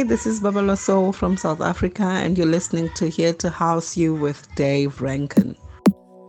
Hi, 0.00 0.04
this 0.04 0.24
is 0.24 0.40
Babala 0.40 0.78
Soul 0.78 1.12
from 1.12 1.36
South 1.36 1.60
Africa, 1.60 2.04
and 2.04 2.38
you're 2.38 2.46
listening 2.46 2.88
to 2.94 3.10
Here 3.10 3.34
to 3.34 3.50
House 3.50 3.98
You 3.98 4.14
with 4.14 4.48
Dave 4.54 5.02
Rankin. 5.02 5.54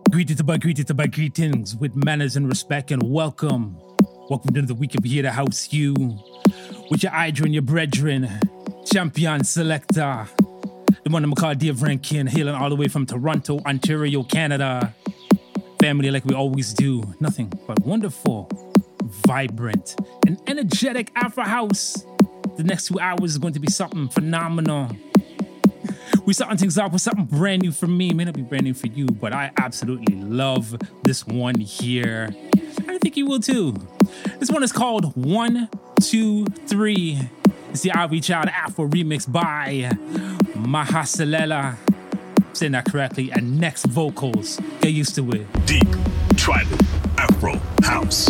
Greetings 0.09 0.41
greetings 0.41 0.91
greetings 0.91 1.75
with 1.77 1.95
manners 1.95 2.35
and 2.35 2.49
respect, 2.49 2.91
and 2.91 3.01
welcome. 3.01 3.77
Welcome 4.29 4.53
to 4.55 4.63
the 4.63 4.75
week 4.75 4.95
of 4.95 5.05
Here 5.05 5.23
to 5.23 5.31
House 5.31 5.71
You 5.71 5.93
with 6.89 7.01
your 7.01 7.13
Idrin, 7.13 7.53
your 7.53 7.61
brethren, 7.61 8.27
champion 8.91 9.45
selector, 9.45 10.27
the 11.05 11.09
one 11.09 11.23
I'm 11.23 11.33
called 11.33 11.59
Dave 11.59 11.81
Rankin, 11.81 12.27
hailing 12.27 12.55
all 12.55 12.69
the 12.69 12.75
way 12.75 12.89
from 12.89 13.05
Toronto, 13.05 13.59
Ontario, 13.59 14.23
Canada. 14.23 14.93
Family 15.79 16.11
like 16.11 16.25
we 16.25 16.35
always 16.35 16.73
do, 16.73 17.01
nothing 17.21 17.47
but 17.65 17.79
wonderful, 17.85 18.49
vibrant, 19.25 19.95
and 20.27 20.41
energetic 20.49 21.09
Afro 21.15 21.45
House 21.45 22.03
the 22.61 22.67
next 22.67 22.85
two 22.85 22.99
hours 22.99 23.31
is 23.31 23.37
going 23.39 23.53
to 23.53 23.59
be 23.59 23.71
something 23.71 24.07
phenomenal. 24.07 24.91
We're 26.25 26.33
starting 26.33 26.57
things 26.57 26.77
off 26.77 26.91
with 26.91 27.01
something 27.01 27.25
brand 27.25 27.63
new 27.63 27.71
for 27.71 27.87
me. 27.87 28.09
It 28.09 28.15
may 28.15 28.25
not 28.25 28.35
be 28.35 28.43
brand 28.43 28.65
new 28.65 28.75
for 28.75 28.85
you, 28.87 29.07
but 29.07 29.33
I 29.33 29.51
absolutely 29.57 30.15
love 30.15 30.77
this 31.03 31.25
one 31.25 31.59
here. 31.59 32.29
I 32.87 32.99
think 32.99 33.17
you 33.17 33.25
will 33.25 33.39
too. 33.39 33.75
This 34.37 34.51
one 34.51 34.61
is 34.61 34.71
called 34.71 35.15
One, 35.15 35.69
Two, 36.01 36.45
Three. 36.67 37.19
It's 37.71 37.81
the 37.81 37.93
Ivy 37.93 38.19
Child 38.19 38.49
Afro 38.49 38.87
remix 38.87 39.29
by 39.31 39.89
Mahasalela. 40.53 41.77
Saying 42.53 42.73
that 42.73 42.85
correctly, 42.85 43.31
and 43.31 43.59
next 43.59 43.85
vocals. 43.87 44.59
Get 44.81 44.93
used 44.93 45.15
to 45.15 45.31
it. 45.31 45.65
Deep, 45.65 45.87
tribal, 46.35 46.77
Afro, 47.17 47.59
house, 47.81 48.27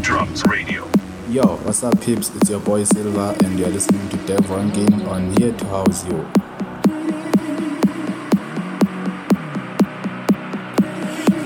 drums, 0.00 0.44
radio. 0.44 0.86
Yo, 1.30 1.46
what's 1.58 1.84
up, 1.84 1.94
peeps? 2.00 2.34
It's 2.34 2.50
your 2.50 2.58
boy 2.58 2.82
Silva, 2.82 3.36
and 3.44 3.56
you're 3.56 3.68
listening 3.68 4.08
to 4.08 4.16
Dev 4.26 4.44
Game 4.74 5.06
on 5.06 5.30
Here 5.36 5.52
to 5.52 5.64
House 5.66 6.04
You. 6.06 6.26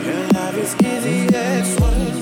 Your 0.07 0.55
is 0.59 0.75
easy 0.81 1.37
as 1.37 1.79
one, 1.79 2.14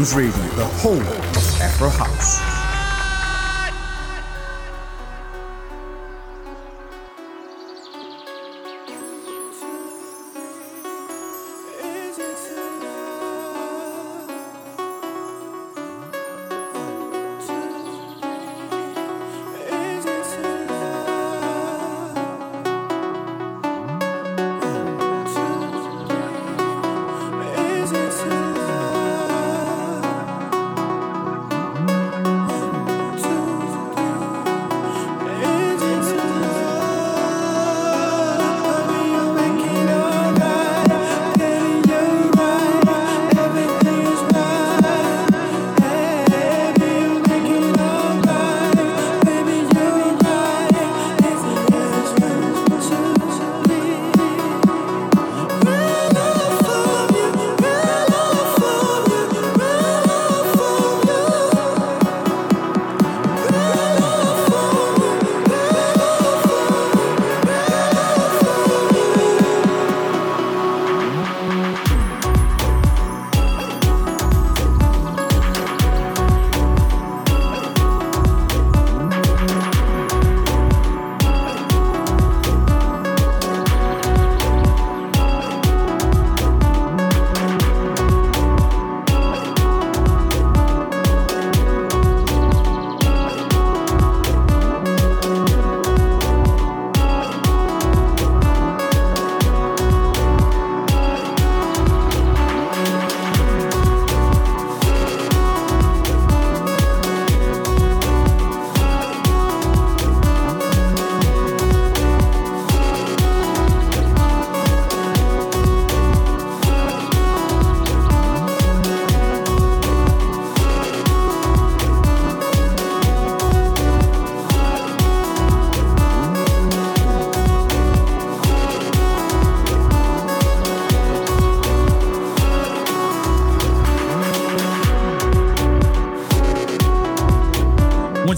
Drums 0.00 0.14
Radio, 0.14 0.56
the 0.56 0.64
home 0.64 1.02
of 1.02 1.60
Afro 1.60 1.90
House. 1.90 2.49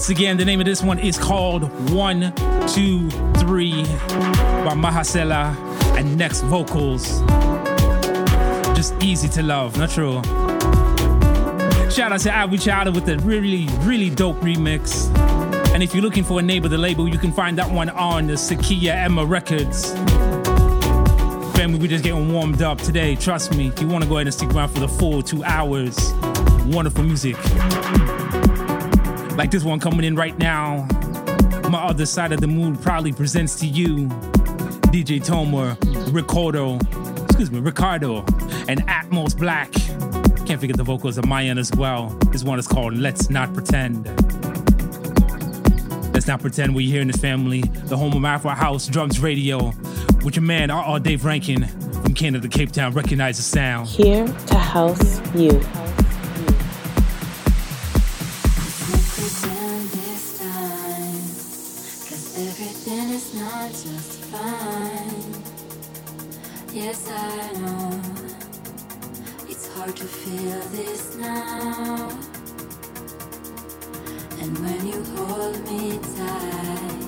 Once 0.03 0.09
again, 0.09 0.35
the 0.35 0.43
name 0.43 0.59
of 0.59 0.65
this 0.65 0.83
one 0.83 0.99
is 0.99 1.17
called 1.17 1.63
One, 1.91 2.33
Two, 2.67 3.09
Three 3.39 3.83
by 3.85 4.73
Mahasela 4.75 5.55
and 5.97 6.17
Next 6.17 6.41
Vocals. 6.41 7.21
Just 8.75 9.01
easy 9.01 9.29
to 9.29 9.41
love, 9.41 9.77
not 9.77 9.91
true? 9.91 10.21
Shout 11.89 12.11
out 12.11 12.19
to 12.19 12.31
Abu 12.31 12.57
Chowder 12.57 12.91
with 12.91 13.07
a 13.07 13.17
really, 13.19 13.67
really 13.83 14.09
dope 14.09 14.35
remix. 14.41 15.07
And 15.73 15.81
if 15.81 15.95
you're 15.95 16.03
looking 16.03 16.25
for 16.25 16.39
a 16.39 16.43
neighbor, 16.43 16.67
the 16.67 16.77
label, 16.77 17.07
you 17.07 17.17
can 17.17 17.31
find 17.31 17.57
that 17.57 17.71
one 17.71 17.87
on 17.87 18.27
the 18.27 18.33
Sakia 18.33 18.93
Emma 18.93 19.25
Records. 19.25 19.93
Family, 21.55 21.79
we're 21.79 21.87
just 21.87 22.03
getting 22.03 22.33
warmed 22.33 22.61
up 22.61 22.77
today. 22.79 23.15
Trust 23.15 23.55
me, 23.55 23.69
if 23.69 23.79
you 23.79 23.87
want 23.87 24.03
to 24.03 24.09
go 24.09 24.17
ahead 24.17 24.27
and 24.27 24.33
stick 24.33 24.53
around 24.53 24.67
for 24.67 24.81
the 24.81 24.89
full 24.89 25.21
two 25.21 25.45
hours, 25.45 25.97
wonderful 26.65 27.05
music. 27.05 27.37
Like 29.35 29.49
this 29.49 29.63
one 29.63 29.79
coming 29.79 30.03
in 30.03 30.15
right 30.15 30.37
now. 30.37 30.87
My 31.69 31.83
other 31.83 32.05
side 32.05 32.31
of 32.31 32.39
the 32.39 32.47
moon 32.47 32.77
proudly 32.77 33.11
presents 33.11 33.59
to 33.61 33.67
you 33.67 34.07
DJ 34.93 35.19
Tomer, 35.19 35.75
Ricardo, 36.13 36.77
excuse 37.23 37.49
me, 37.49 37.59
Ricardo, 37.59 38.17
and 38.67 38.85
Atmos 38.87 39.33
Blaq. 39.33 39.73
Can't 40.45 40.61
forget 40.61 40.77
the 40.77 40.83
vocals 40.83 41.17
of 41.17 41.25
Mayan 41.25 41.57
as 41.57 41.71
well. 41.71 42.09
This 42.31 42.43
one 42.43 42.59
is 42.59 42.67
called 42.67 42.95
Let's 42.95 43.31
Not 43.31 43.51
Pretend. 43.55 44.05
Let's 46.13 46.27
not 46.27 46.41
pretend 46.41 46.75
we're 46.75 46.87
here 46.87 47.01
in 47.01 47.07
this 47.07 47.17
family, 47.17 47.61
the 47.61 47.97
home 47.97 48.13
of 48.13 48.23
Afro 48.23 48.51
House 48.51 48.85
Drums 48.85 49.19
Radio, 49.19 49.73
with 50.23 50.35
your 50.35 50.43
man, 50.43 50.69
R.R. 50.69 50.99
Dave 50.99 51.25
Rankin 51.25 51.65
from 52.03 52.13
Canada, 52.13 52.47
Cape 52.47 52.71
Town. 52.71 52.93
Recognize 52.93 53.37
the 53.37 53.43
sound. 53.43 53.87
Here 53.87 54.27
to 54.27 54.59
house 54.59 55.19
you. 55.33 55.59
And 74.43 74.57
when 74.59 74.85
you 74.85 75.01
hold 75.15 75.57
me 75.71 75.97
tight, 76.17 77.03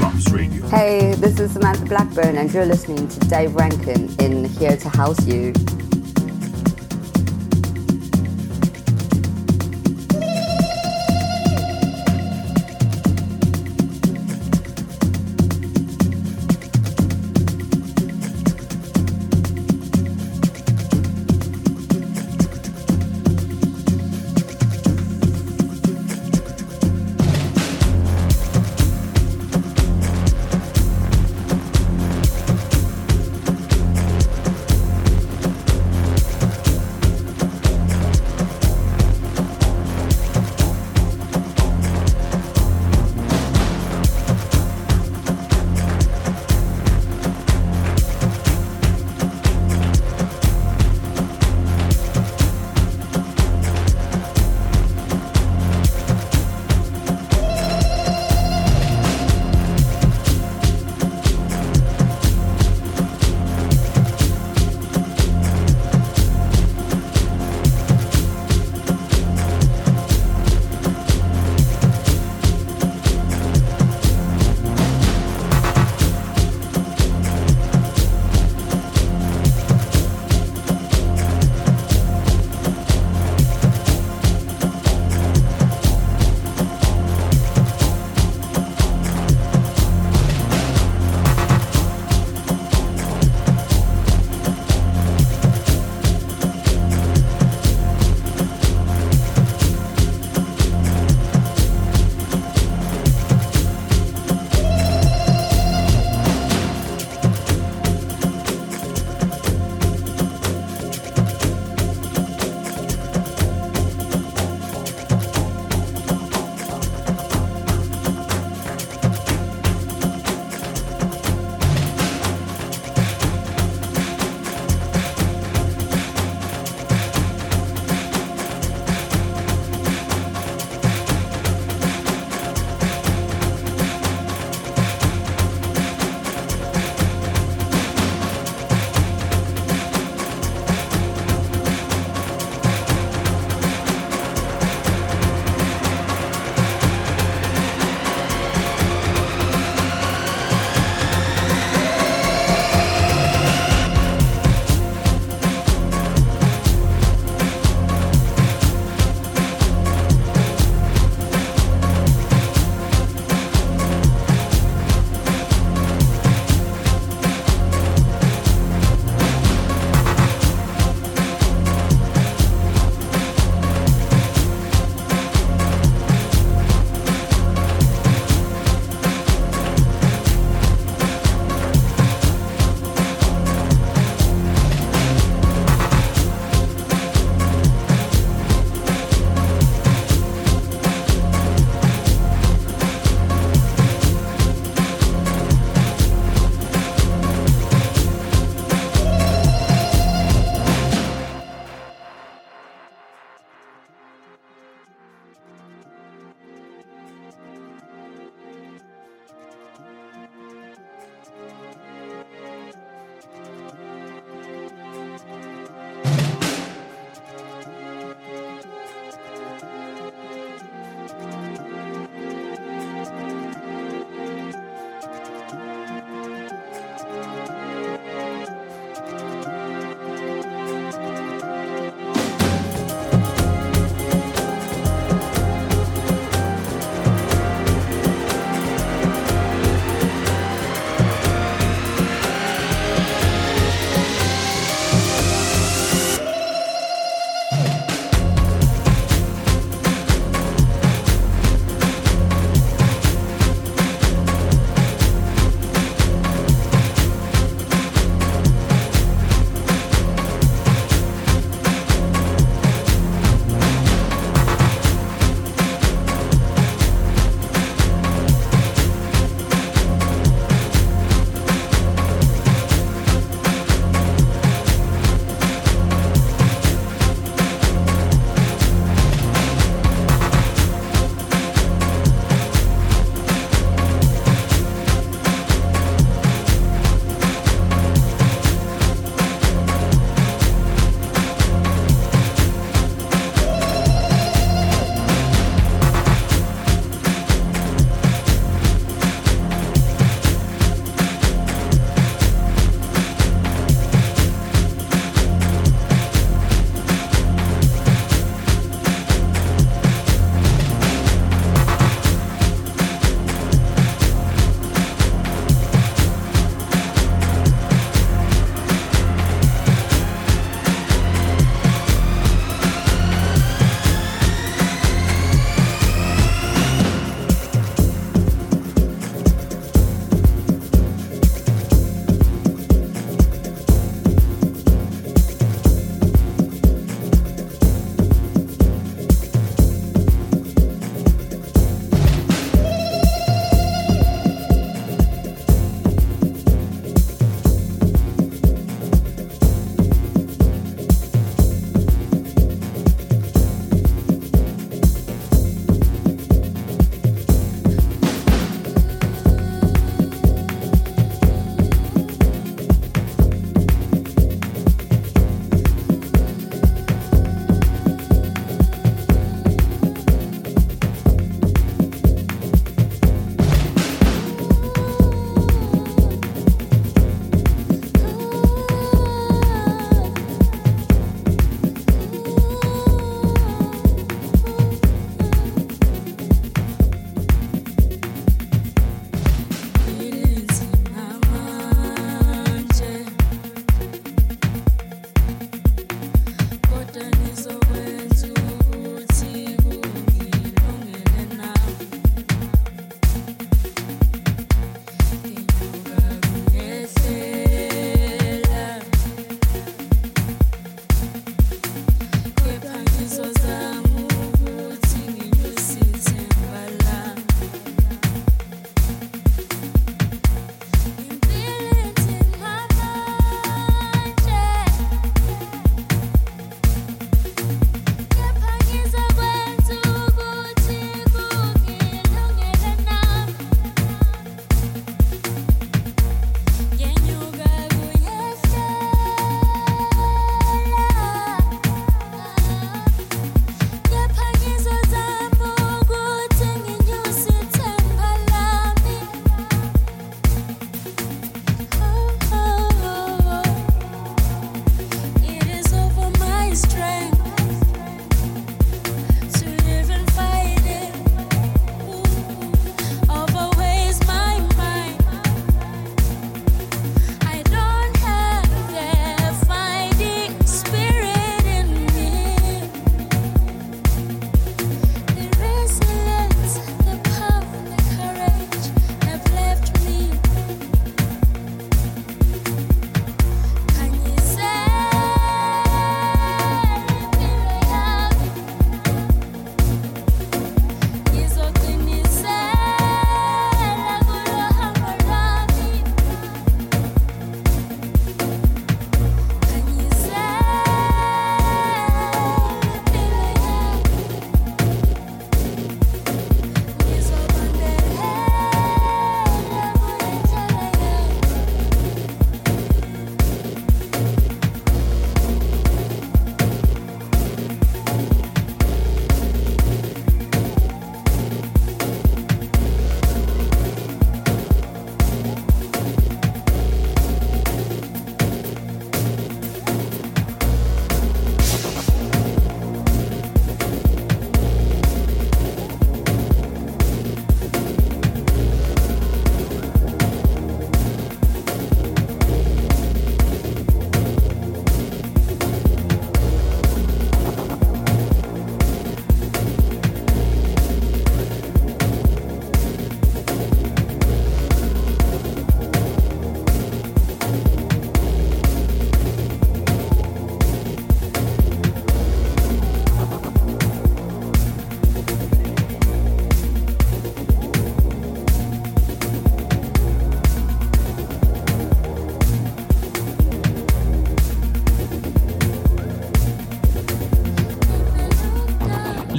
House 0.00 0.32
Radio. 0.32 0.66
Hey, 0.68 1.14
this 1.16 1.38
is 1.38 1.52
Samantha 1.52 1.84
Blackburn, 1.84 2.38
and 2.38 2.50
you're 2.50 2.64
listening 2.64 3.06
to 3.06 3.20
Dave 3.28 3.54
Rankin 3.54 4.08
in 4.18 4.46
Here 4.46 4.78
to 4.78 4.88
House 4.88 5.26
You. 5.26 5.52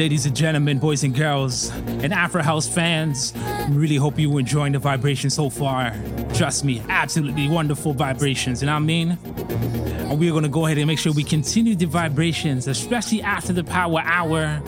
Ladies 0.04 0.26
and 0.26 0.36
gentlemen, 0.36 0.80
boys 0.80 1.06
and 1.06 1.16
girls, 1.16 1.70
and 2.04 2.14
Afro 2.14 2.44
House 2.44 2.68
fans. 2.68 3.32
I 3.38 3.70
really 3.70 3.96
hope 3.96 4.20
you 4.20 4.30
were 4.30 4.42
enjoying 4.42 4.74
the 4.74 4.80
vibration 4.80 5.30
so 5.30 5.50
far. 5.50 5.96
Trust 6.34 6.66
me, 6.66 6.84
absolutely 6.90 7.48
wonderful 7.48 7.94
vibrations, 7.94 8.62
you 8.62 8.66
know 8.66 8.74
what 8.74 8.80
I 8.80 8.82
mean? 8.82 9.12
And 9.12 10.20
we're 10.20 10.34
gonna 10.34 10.50
go 10.50 10.66
ahead 10.66 10.78
and 10.78 10.88
make 10.88 11.00
sure 11.00 11.14
we 11.14 11.24
continue 11.24 11.74
the 11.74 11.86
vibrations, 11.86 12.68
especially 12.68 13.22
after 13.22 13.54
the 13.54 13.64
power 13.64 14.02
hour. 14.04 14.60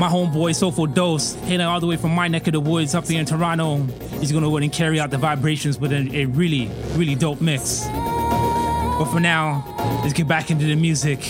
My 0.00 0.08
homeboy 0.08 0.56
Soulful 0.56 0.88
Dose, 0.88 1.34
hailing 1.44 1.64
all 1.64 1.78
the 1.78 1.86
way 1.86 1.96
from 1.96 2.10
my 2.10 2.26
neck 2.26 2.48
of 2.48 2.54
the 2.54 2.60
woods 2.60 2.96
up 2.96 3.06
here 3.06 3.20
in 3.20 3.26
Toronto. 3.26 3.76
He's 4.18 4.32
gonna 4.32 4.46
go 4.46 4.56
ahead 4.56 4.64
and 4.64 4.72
carry 4.72 4.98
out 4.98 5.10
the 5.10 5.18
vibrations 5.18 5.78
with 5.78 5.92
a, 5.92 6.22
a 6.22 6.24
really, 6.24 6.68
really 6.96 7.14
dope 7.14 7.40
mix. 7.40 7.84
But 7.86 9.04
for 9.04 9.20
now, 9.20 10.00
let's 10.02 10.14
get 10.14 10.26
back 10.26 10.50
into 10.50 10.64
the 10.64 10.74
music. 10.74 11.20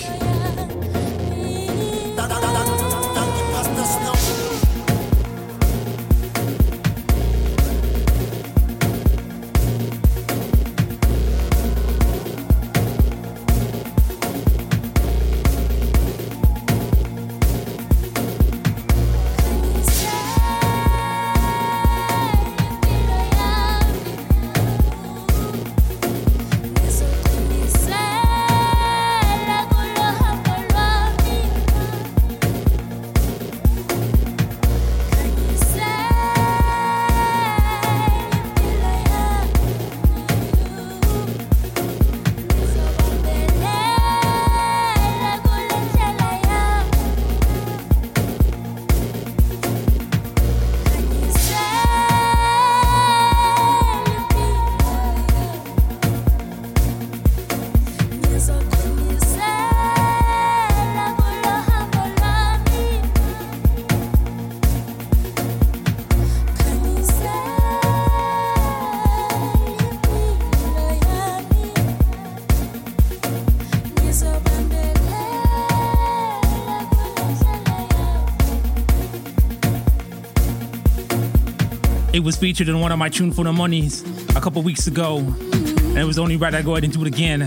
Was 82.28 82.36
featured 82.36 82.68
in 82.68 82.78
one 82.78 82.92
of 82.92 82.98
my 82.98 83.08
Tune 83.08 83.32
for 83.32 83.42
the 83.42 83.52
Monies 83.54 84.04
a 84.36 84.40
couple 84.42 84.60
weeks 84.60 84.86
ago, 84.86 85.16
and 85.16 85.96
it 85.96 86.04
was 86.04 86.18
only 86.18 86.36
right 86.36 86.54
I 86.54 86.60
go 86.60 86.72
ahead 86.72 86.84
and 86.84 86.92
do 86.92 87.00
it 87.00 87.06
again. 87.06 87.40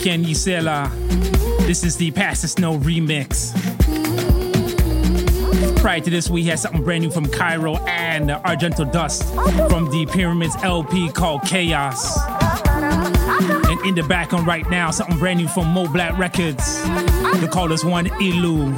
Ken 0.00 0.22
Yisela, 0.22 0.88
this 1.66 1.82
is 1.82 1.96
the 1.96 2.12
Pass 2.12 2.42
the 2.42 2.46
Snow 2.46 2.78
remix. 2.78 3.50
Prior 5.80 5.98
to 5.98 6.08
this, 6.08 6.30
we 6.30 6.44
had 6.44 6.60
something 6.60 6.84
brand 6.84 7.02
new 7.02 7.10
from 7.10 7.26
Cairo 7.26 7.78
and 7.86 8.30
Argento 8.30 8.92
Dust 8.92 9.24
from 9.68 9.86
the 9.86 10.08
Pyramids 10.12 10.54
LP 10.62 11.10
called 11.10 11.42
Chaos. 11.42 12.16
And 12.68 13.80
in 13.84 13.96
the 13.96 14.04
background 14.04 14.46
right 14.46 14.70
now, 14.70 14.92
something 14.92 15.18
brand 15.18 15.40
new 15.40 15.48
from 15.48 15.66
Mo 15.66 15.88
Black 15.88 16.16
Records. 16.16 16.84
They 17.40 17.48
call 17.48 17.66
this 17.66 17.82
one 17.82 18.06
Ilu. 18.20 18.72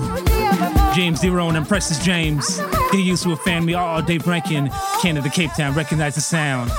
James 0.95 1.21
Derone 1.21 1.59
and 1.59 1.69
Precious 1.69 2.03
James. 2.03 2.63
Get 2.95 3.03
used 3.03 3.25
to 3.25 3.33
a 3.33 3.37
family. 3.37 3.75
All 3.75 4.01
Dave 4.03 4.25
Rankin, 4.25 4.71
Canada, 5.03 5.29
Cape 5.29 5.51
Town. 5.57 5.75
Recognize 5.75 6.15
the 6.15 6.21
sound. 6.21 6.71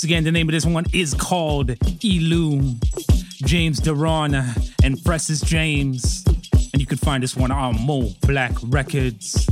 Once 0.00 0.06
again, 0.06 0.24
the 0.24 0.32
name 0.32 0.48
of 0.48 0.54
this 0.54 0.64
one 0.64 0.86
is 0.94 1.12
called 1.12 1.68
Elu. 1.68 2.82
James 3.44 3.78
Duran 3.80 4.34
and 4.82 4.98
Francis 5.02 5.42
James. 5.42 6.24
And 6.72 6.80
you 6.80 6.86
can 6.86 6.96
find 6.96 7.22
this 7.22 7.36
one 7.36 7.50
on 7.50 7.84
Mo 7.84 8.08
Black 8.22 8.52
Records. 8.62 9.46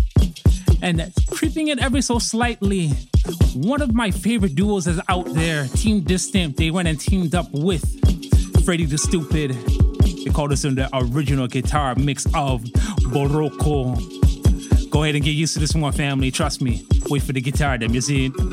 And 0.81 1.13
creeping 1.31 1.69
it 1.69 1.81
ever 1.81 2.01
so 2.01 2.19
slightly, 2.19 2.89
one 3.55 3.83
of 3.83 3.93
my 3.93 4.11
favorite 4.11 4.55
duos 4.55 4.87
is 4.87 4.99
out 5.11 5.27
there, 5.35 5.67
Team 5.67 6.01
Distant. 6.01 6.57
They 6.57 6.71
went 6.71 6.89
and 6.89 6.99
teamed 6.99 7.35
up 7.35 7.49
with 7.53 7.85
Freddie 8.65 8.87
the 8.87 8.97
Stupid. 8.97 9.51
They 9.51 10.31
called 10.31 10.53
this 10.53 10.65
in 10.65 10.77
the 10.77 10.89
original 10.95 11.47
guitar 11.47 11.95
mix 11.95 12.25
of 12.35 12.63
Boroko. 13.13 14.01
Go 14.89 15.03
ahead 15.03 15.15
and 15.15 15.23
get 15.23 15.33
used 15.33 15.53
to 15.53 15.61
this 15.61 15.75
one, 15.75 15.93
family. 15.93 16.31
Trust 16.31 16.63
me. 16.63 16.87
Wait 17.11 17.23
for 17.23 17.35
the 17.35 17.43
guitar, 17.43 17.77
them. 17.77 17.93
You 17.93 18.01
see 18.01 18.27
it? 18.27 18.48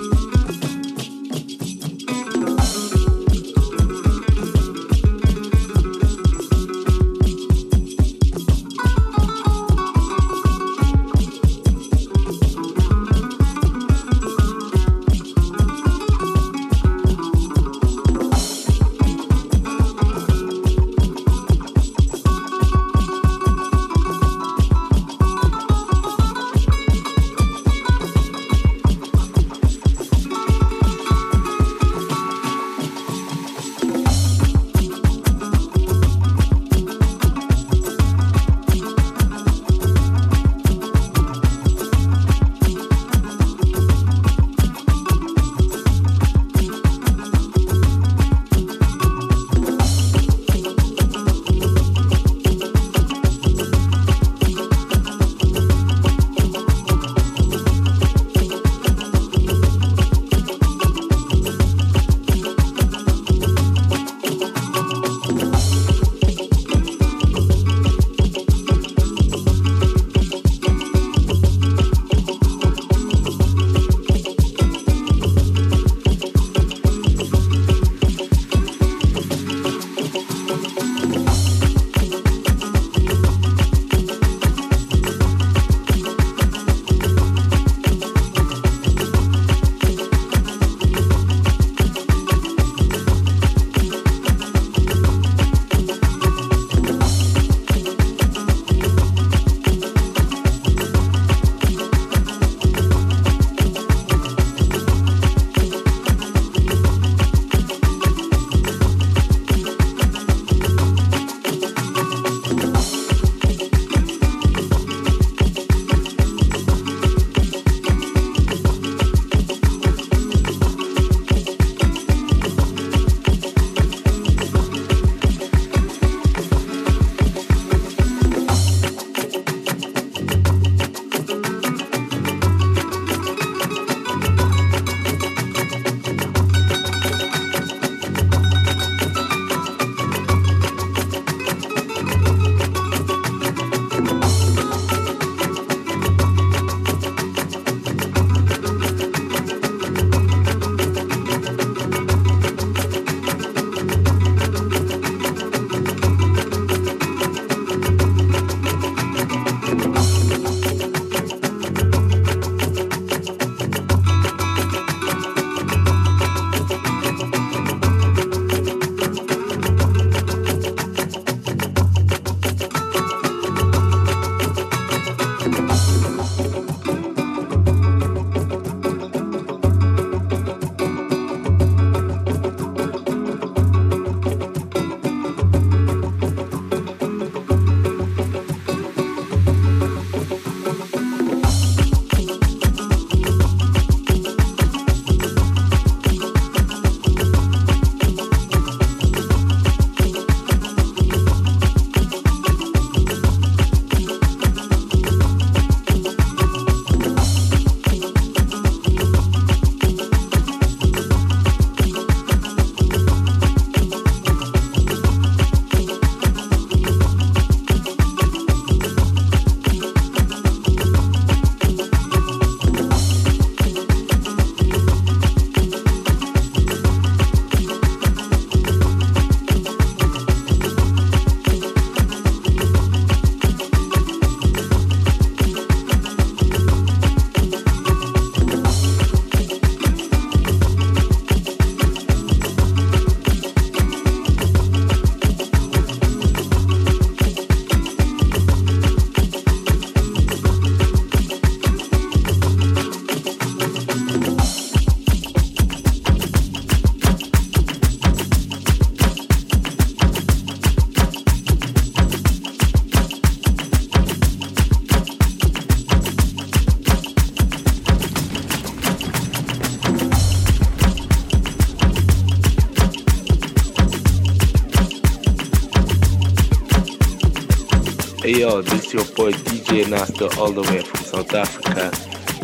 Hey 278.25 278.39
yo, 278.39 278.59
this 278.59 278.91
your 278.91 279.05
boy 279.13 279.33
DJ 279.33 279.87
Nasta 279.87 280.35
all 280.39 280.51
the 280.51 280.63
way 280.63 280.81
from 280.81 280.99
South 281.05 281.31
Africa. 281.35 281.91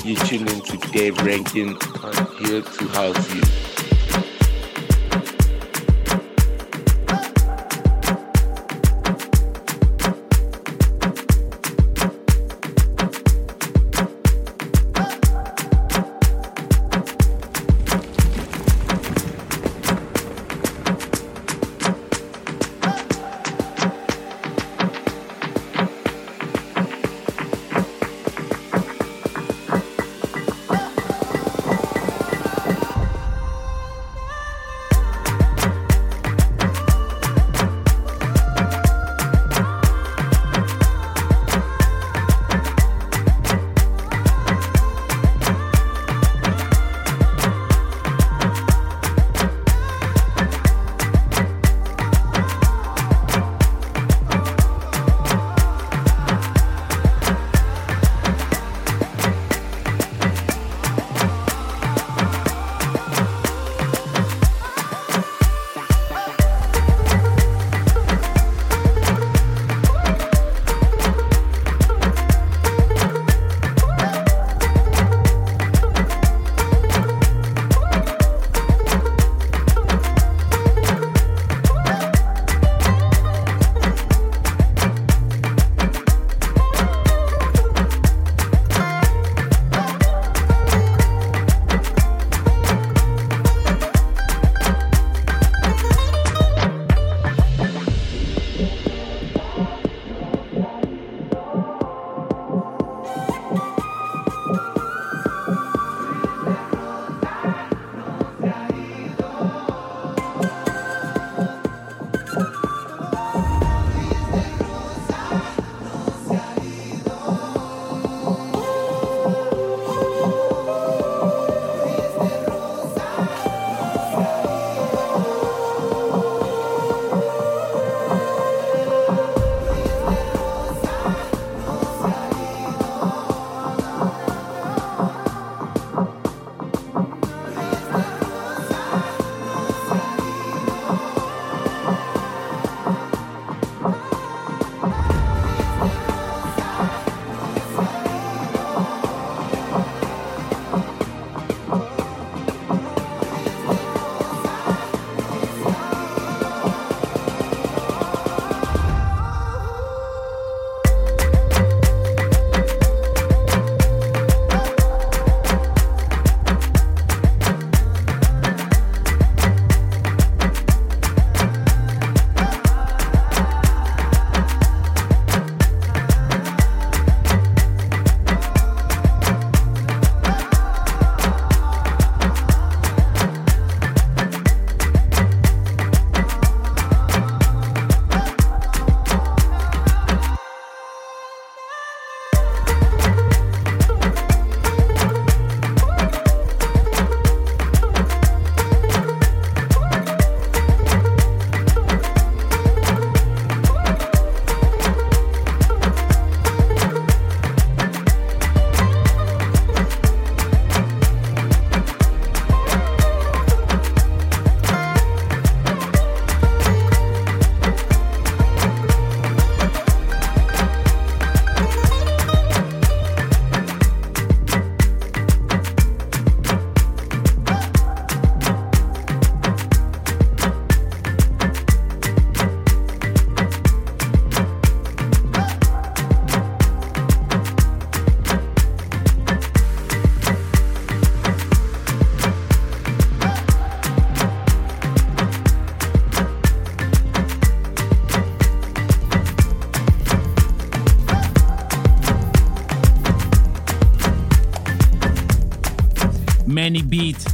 You 0.07 0.15
tune 0.15 0.47
in 0.47 0.61
to 0.61 0.77
Dave 0.91 1.17
Rankin 1.23 1.69
on 2.03 2.45
here 2.45 2.61
to 2.61 2.87
house 2.89 3.33
you. 3.33 3.60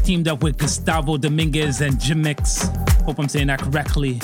Teamed 0.07 0.29
up 0.29 0.41
with 0.41 0.57
Gustavo 0.57 1.17
Dominguez 1.17 1.81
and 1.81 1.95
Jimix. 1.95 2.73
Hope 3.03 3.19
I'm 3.19 3.27
saying 3.27 3.47
that 3.47 3.59
correctly. 3.59 4.21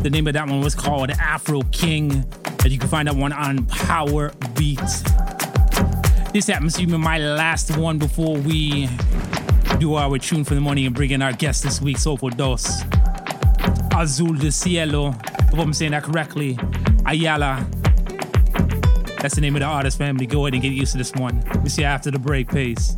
The 0.00 0.08
name 0.08 0.26
of 0.26 0.32
that 0.32 0.48
one 0.48 0.62
was 0.62 0.74
called 0.74 1.10
Afro 1.10 1.60
King, 1.72 2.24
and 2.62 2.72
you 2.72 2.78
can 2.78 2.88
find 2.88 3.06
that 3.06 3.16
one 3.16 3.34
on 3.34 3.66
Power 3.66 4.32
Beats. 4.56 5.02
This 6.32 6.46
happens 6.46 6.72
to 6.76 6.86
be 6.86 6.96
my 6.96 7.18
last 7.18 7.76
one 7.76 7.98
before 7.98 8.38
we 8.38 8.88
do 9.78 9.96
our 9.96 10.16
tune 10.18 10.42
for 10.42 10.54
the 10.54 10.60
morning 10.62 10.86
and 10.86 10.94
bring 10.94 11.10
in 11.10 11.20
our 11.20 11.34
guest 11.34 11.64
this 11.64 11.82
week, 11.82 11.98
Soulful 11.98 12.30
Dos. 12.30 12.80
Azul 13.94 14.32
de 14.32 14.50
Cielo. 14.50 15.10
Hope 15.10 15.58
I'm 15.58 15.74
saying 15.74 15.90
that 15.90 16.04
correctly. 16.04 16.58
Ayala. 17.04 17.66
That's 19.20 19.34
the 19.34 19.42
name 19.42 19.54
of 19.54 19.60
the 19.60 19.66
artist 19.66 19.98
family. 19.98 20.24
Go 20.26 20.46
ahead 20.46 20.54
and 20.54 20.62
get 20.62 20.72
used 20.72 20.92
to 20.92 20.98
this 20.98 21.12
one. 21.12 21.44
We 21.62 21.68
see 21.68 21.82
you 21.82 21.88
after 21.88 22.10
the 22.10 22.18
break. 22.18 22.50
Peace. 22.50 22.96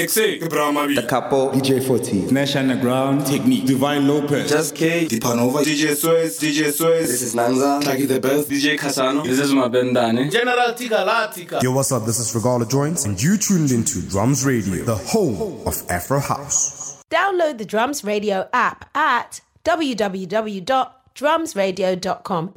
XA, 0.00 0.48
Brahma 0.48 0.88
The 0.94 1.02
Capo, 1.02 1.52
DJ 1.52 1.86
40, 1.86 2.32
Nash 2.32 2.56
Underground, 2.56 3.26
Technique, 3.26 3.66
Divine 3.66 4.08
Lopez, 4.08 4.48
Just 4.48 4.74
K, 4.74 5.04
Dipanova, 5.06 5.62
DJ 5.62 5.94
Suez, 5.94 6.38
DJ 6.40 6.72
Suez, 6.72 7.06
this 7.06 7.20
is 7.20 7.34
Nanza, 7.34 7.82
Taki 7.84 8.06
the 8.06 8.18
Best. 8.18 8.48
DJ 8.48 8.78
Casano. 8.78 9.22
This 9.22 9.38
is 9.38 9.52
Mabendane. 9.52 10.32
General 10.32 10.72
Tika 10.74 11.04
Latika. 11.06 11.62
Yo, 11.62 11.72
what's 11.72 11.92
up? 11.92 12.06
This 12.06 12.18
is 12.18 12.32
Regala 12.34 12.66
Joints, 12.70 13.04
and 13.04 13.22
you 13.22 13.36
tuned 13.36 13.72
into 13.72 14.00
Drums 14.08 14.46
Radio, 14.46 14.84
the 14.84 14.96
home 14.96 15.60
of 15.66 15.82
Afro 15.90 16.18
House. 16.18 17.02
Download 17.10 17.58
the 17.58 17.66
Drums 17.66 18.02
Radio 18.02 18.48
app 18.54 18.88
at 18.96 19.42
www.drumsradio.com. 19.64 22.54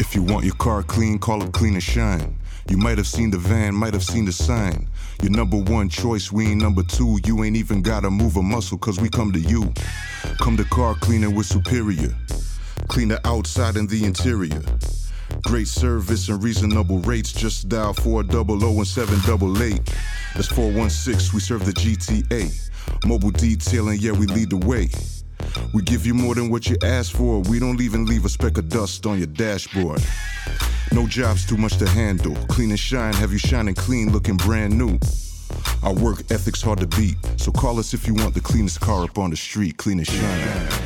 If 0.00 0.14
you 0.14 0.22
want 0.22 0.44
your 0.44 0.54
car 0.56 0.82
clean, 0.82 1.18
call 1.18 1.42
it 1.42 1.52
Clean 1.52 1.74
and 1.74 1.82
Shine. 1.82 2.37
You 2.68 2.76
might 2.76 2.98
have 2.98 3.06
seen 3.06 3.30
the 3.30 3.38
van, 3.38 3.74
might 3.74 3.94
have 3.94 4.04
seen 4.04 4.24
the 4.24 4.32
sign. 4.32 4.88
Your 5.22 5.32
number 5.32 5.56
one 5.56 5.88
choice, 5.88 6.30
we 6.30 6.46
ain't 6.48 6.60
number 6.62 6.82
two. 6.82 7.18
You 7.24 7.42
ain't 7.42 7.56
even 7.56 7.82
gotta 7.82 8.10
move 8.10 8.36
a 8.36 8.42
muscle, 8.42 8.78
cause 8.78 9.00
we 9.00 9.08
come 9.08 9.32
to 9.32 9.40
you. 9.40 9.72
Come 10.40 10.56
to 10.58 10.64
car 10.64 10.94
cleaning 10.96 11.34
with 11.34 11.46
Superior. 11.46 12.14
Clean 12.88 13.08
the 13.08 13.26
outside 13.26 13.76
and 13.76 13.88
the 13.88 14.04
interior. 14.04 14.62
Great 15.44 15.68
service 15.68 16.28
and 16.28 16.42
reasonable 16.42 16.98
rates. 17.00 17.32
Just 17.32 17.68
dial 17.68 17.94
400 17.94 18.48
and 18.48 18.86
788. 18.86 19.80
That's 20.34 20.48
416, 20.48 21.34
we 21.34 21.40
serve 21.40 21.64
the 21.64 21.72
GTA. 21.72 23.06
Mobile 23.06 23.30
detailing, 23.30 23.98
yeah, 24.00 24.12
we 24.12 24.26
lead 24.26 24.50
the 24.50 24.56
way. 24.56 24.88
We 25.72 25.82
give 25.82 26.06
you 26.06 26.14
more 26.14 26.34
than 26.34 26.50
what 26.50 26.68
you 26.68 26.76
asked 26.82 27.12
for. 27.12 27.40
We 27.40 27.58
don't 27.58 27.80
even 27.80 28.04
leave 28.04 28.24
a 28.24 28.28
speck 28.28 28.58
of 28.58 28.68
dust 28.68 29.06
on 29.06 29.18
your 29.18 29.26
dashboard. 29.26 30.02
No 30.92 31.06
job's 31.06 31.46
too 31.46 31.56
much 31.56 31.76
to 31.78 31.88
handle. 31.88 32.34
Clean 32.48 32.70
and 32.70 32.78
shine, 32.78 33.14
have 33.14 33.32
you 33.32 33.38
shining 33.38 33.74
clean, 33.74 34.12
looking 34.12 34.36
brand 34.36 34.76
new. 34.76 34.98
Our 35.82 35.94
work 35.94 36.20
ethic's 36.30 36.62
hard 36.62 36.80
to 36.80 36.86
beat. 36.86 37.16
So 37.36 37.52
call 37.52 37.78
us 37.78 37.94
if 37.94 38.06
you 38.06 38.14
want 38.14 38.34
the 38.34 38.40
cleanest 38.40 38.80
car 38.80 39.04
up 39.04 39.18
on 39.18 39.30
the 39.30 39.36
street. 39.36 39.76
Clean 39.76 39.98
and 39.98 40.06
shine. 40.06 40.77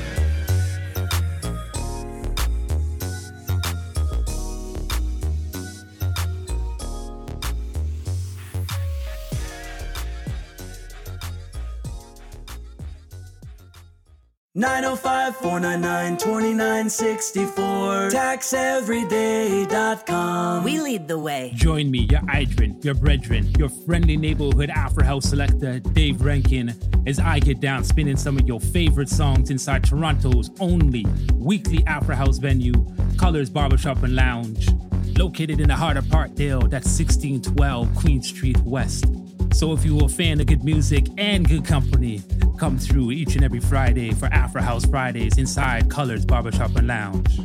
Nine 14.82 14.96
zero 14.96 14.96
five 14.96 15.36
four 15.36 15.60
nine 15.60 15.80
nine 15.80 16.18
twenty 16.18 16.52
nine 16.52 16.90
sixty 16.90 17.46
four. 17.46 18.10
TaxEveryday.com. 18.10 20.64
We 20.64 20.80
lead 20.80 21.06
the 21.06 21.20
way. 21.20 21.52
Join 21.54 21.88
me, 21.88 22.08
your 22.10 22.18
Idrin, 22.22 22.84
your 22.84 22.94
brethren, 22.94 23.48
your 23.60 23.68
friendly 23.68 24.16
neighborhood 24.16 24.70
Afro 24.70 25.04
House 25.04 25.28
selector, 25.28 25.78
Dave 25.78 26.20
Rankin, 26.20 26.74
as 27.06 27.20
I 27.20 27.38
get 27.38 27.60
down 27.60 27.84
spinning 27.84 28.16
some 28.16 28.36
of 28.36 28.48
your 28.48 28.58
favorite 28.58 29.08
songs 29.08 29.50
inside 29.50 29.84
Toronto's 29.84 30.50
only 30.58 31.06
weekly 31.34 31.86
Afro 31.86 32.16
House 32.16 32.38
venue, 32.38 32.74
Colors 33.16 33.50
Barbershop 33.50 34.02
and 34.02 34.16
Lounge. 34.16 34.68
Located 35.16 35.60
in 35.60 35.68
the 35.68 35.76
heart 35.76 35.96
of 35.96 36.06
Parkdale, 36.06 36.68
that's 36.68 36.88
1612 36.98 37.94
Queen 37.94 38.20
Street 38.20 38.58
West. 38.62 39.04
So 39.52 39.72
if 39.72 39.84
you're 39.84 40.06
a 40.06 40.08
fan 40.08 40.40
of 40.40 40.46
good 40.46 40.64
music 40.64 41.06
and 41.18 41.46
good 41.46 41.64
company, 41.64 42.22
come 42.58 42.78
through 42.78 43.12
each 43.12 43.36
and 43.36 43.44
every 43.44 43.60
Friday 43.60 44.12
for 44.12 44.26
Afro 44.26 44.62
House 44.62 44.84
Fridays 44.86 45.36
inside 45.38 45.90
Colors 45.90 46.24
Barbershop 46.24 46.74
and 46.74 46.86
Lounge. 46.88 47.38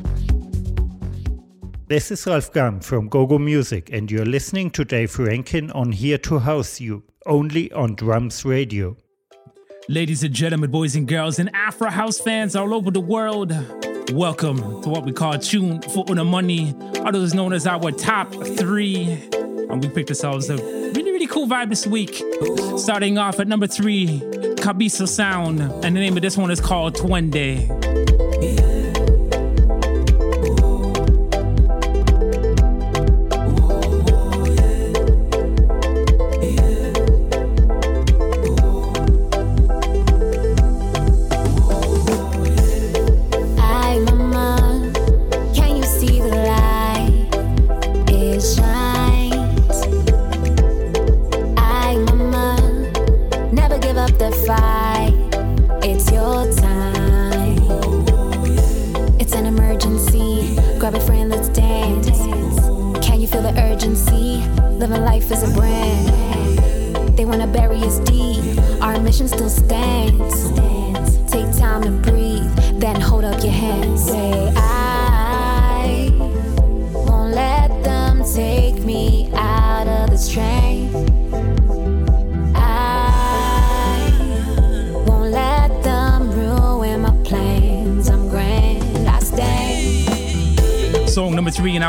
This 1.88 2.10
is 2.10 2.26
Ralph 2.26 2.51
Gum 2.53 2.80
from 2.80 3.08
GoGo 3.08 3.38
Music, 3.38 3.89
and 3.91 4.10
you're 4.10 4.26
listening 4.26 4.72
to 4.72 4.86
Dave 4.86 5.20
Rankin 5.20 5.70
on 5.72 5.91
Here 5.91 6.18
to 6.20 6.39
House 6.39 6.80
You, 6.80 7.03
only 7.26 7.72
on 7.74 7.95
Drums 7.95 8.43
Radio. 8.45 8.97
Ladies 9.89 10.24
and 10.24 10.34
gentlemen, 10.34 10.72
boys 10.72 10.95
and 10.95 11.08
girls, 11.08 11.39
and 11.39 11.53
Afro 11.53 11.89
House 11.89 12.20
fans 12.20 12.55
all 12.55 12.74
over 12.74 12.89
the 12.89 13.01
world, 13.01 13.51
welcome 14.12 14.82
to 14.82 14.89
what 14.89 15.05
we 15.05 15.12
call 15.12 15.38
Tune 15.38 15.82
for 15.82 16.05
Una 16.10 16.24
Money, 16.24 16.74
others 17.05 17.34
known 17.34 17.53
as 17.53 17.68
our 17.68 17.91
top 17.91 18.34
three. 18.58 19.30
And 19.70 19.84
we 19.84 19.89
picked 19.89 20.10
ourselves 20.10 20.49
a 20.49 20.55
really 20.58 21.07
cool 21.38 21.45
vibe 21.45 21.69
this 21.69 21.85
week. 21.85 22.23
Starting 22.79 23.19
off 23.19 23.39
at 23.39 23.47
number 23.47 23.67
three, 23.67 24.19
Cabiso 24.57 25.07
Sound, 25.07 25.61
and 25.61 25.83
the 25.83 25.99
name 25.99 26.15
of 26.17 26.23
this 26.23 26.35
one 26.35 26.49
is 26.49 26.59
called 26.59 26.95
Twende. 26.95 27.96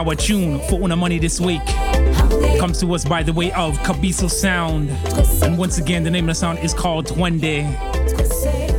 Our 0.08 0.14
tune 0.14 0.58
for 0.70 0.80
Una 0.80 0.96
Money 0.96 1.18
this 1.18 1.38
week 1.38 1.60
comes 2.58 2.80
to 2.80 2.94
us 2.94 3.04
by 3.04 3.22
the 3.22 3.32
way 3.32 3.52
of 3.52 3.76
Cabiso 3.80 4.30
Sound. 4.30 4.88
And 5.42 5.58
once 5.58 5.76
again, 5.76 6.02
the 6.02 6.10
name 6.10 6.24
of 6.24 6.28
the 6.28 6.34
sound 6.34 6.60
is 6.60 6.72
called 6.72 7.06
Twende. 7.06 7.64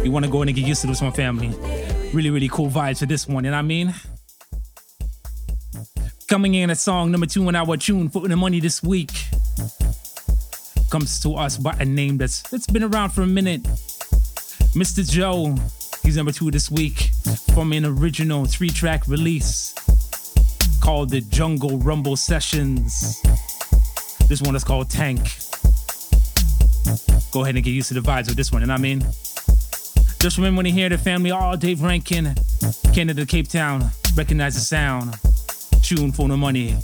You 0.04 0.10
want 0.10 0.26
to 0.26 0.32
go 0.32 0.42
in 0.42 0.50
and 0.50 0.56
get 0.56 0.66
used 0.66 0.82
to 0.82 0.88
this 0.88 1.04
one, 1.04 1.12
family. 1.12 1.50
Really, 2.14 2.32
really 2.32 2.48
cool 2.48 2.68
vibes 2.68 3.00
for 3.00 3.06
this 3.06 3.28
one, 3.28 3.44
you 3.44 3.52
know 3.52 3.58
what 3.58 3.60
I 3.60 3.62
mean? 3.62 3.94
Coming 6.28 6.56
in 6.56 6.72
at 6.72 6.80
song 6.80 7.12
number 7.12 7.28
two 7.28 7.48
in 7.48 7.56
our 7.56 7.78
tune 7.78 8.10
for 8.10 8.26
Una 8.26 8.36
Money 8.36 8.60
this 8.60 8.82
week 8.82 9.12
comes 10.90 11.20
to 11.20 11.36
us 11.36 11.58
by 11.58 11.76
a 11.80 11.86
name 11.86 12.18
that's 12.18 12.42
that's 12.50 12.66
been 12.66 12.84
around 12.84 13.12
for 13.12 13.22
a 13.22 13.28
minute. 13.28 13.62
Mr. 14.74 15.08
Joe. 15.08 15.56
He's 16.02 16.16
number 16.18 16.32
two 16.32 16.50
this 16.50 16.72
week 16.72 17.12
from 17.54 17.72
an 17.72 17.86
original 17.86 18.46
three-track 18.46 19.06
release 19.08 19.76
called 20.90 21.12
the 21.12 21.22
Jungle 21.22 21.78
Rumble 21.78 22.16
Sessions. 22.16 23.22
This 24.28 24.42
one 24.42 24.56
is 24.56 24.64
called 24.64 24.90
Tank. 24.90 25.20
Go 27.32 27.44
ahead 27.44 27.54
and 27.54 27.64
get 27.64 27.70
used 27.70 27.90
to 27.90 27.94
the 27.94 28.00
vibes 28.00 28.28
of 28.28 28.36
this 28.36 28.52
one, 28.52 28.64
and 28.64 28.72
I 28.72 28.78
mean? 28.78 29.02
Just 30.20 30.38
remember 30.38 30.58
when 30.58 30.66
you 30.66 30.74
hear 30.74 30.90
the 30.90 30.98
family, 30.98 31.30
all 31.30 31.56
Dave 31.56 31.84
Rankin, 31.84 32.34
Canada, 32.92 33.24
Cape 33.28 33.48
Town, 33.48 33.92
recognize 34.16 34.56
the 34.56 34.62
sound. 34.62 35.14
Tune 35.84 36.12
for 36.12 36.28
the 36.28 36.36
money. 36.36 36.76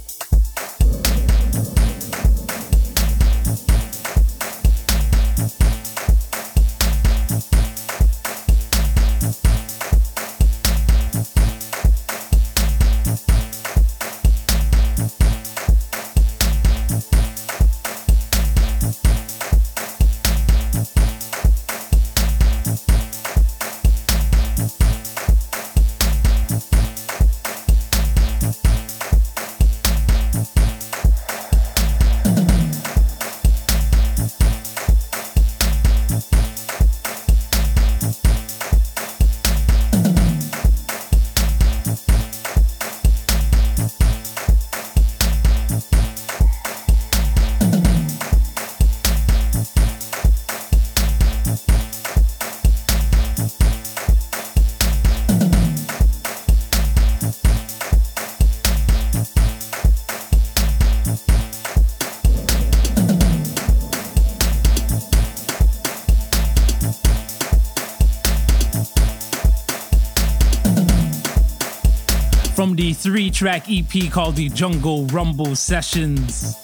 From 72.65 72.75
the 72.75 72.93
three 72.93 73.29
track 73.29 73.65
EP 73.69 74.09
called 74.09 74.35
the 74.35 74.49
Jungle 74.49 75.05
Rumble 75.07 75.55
Sessions. 75.55 76.55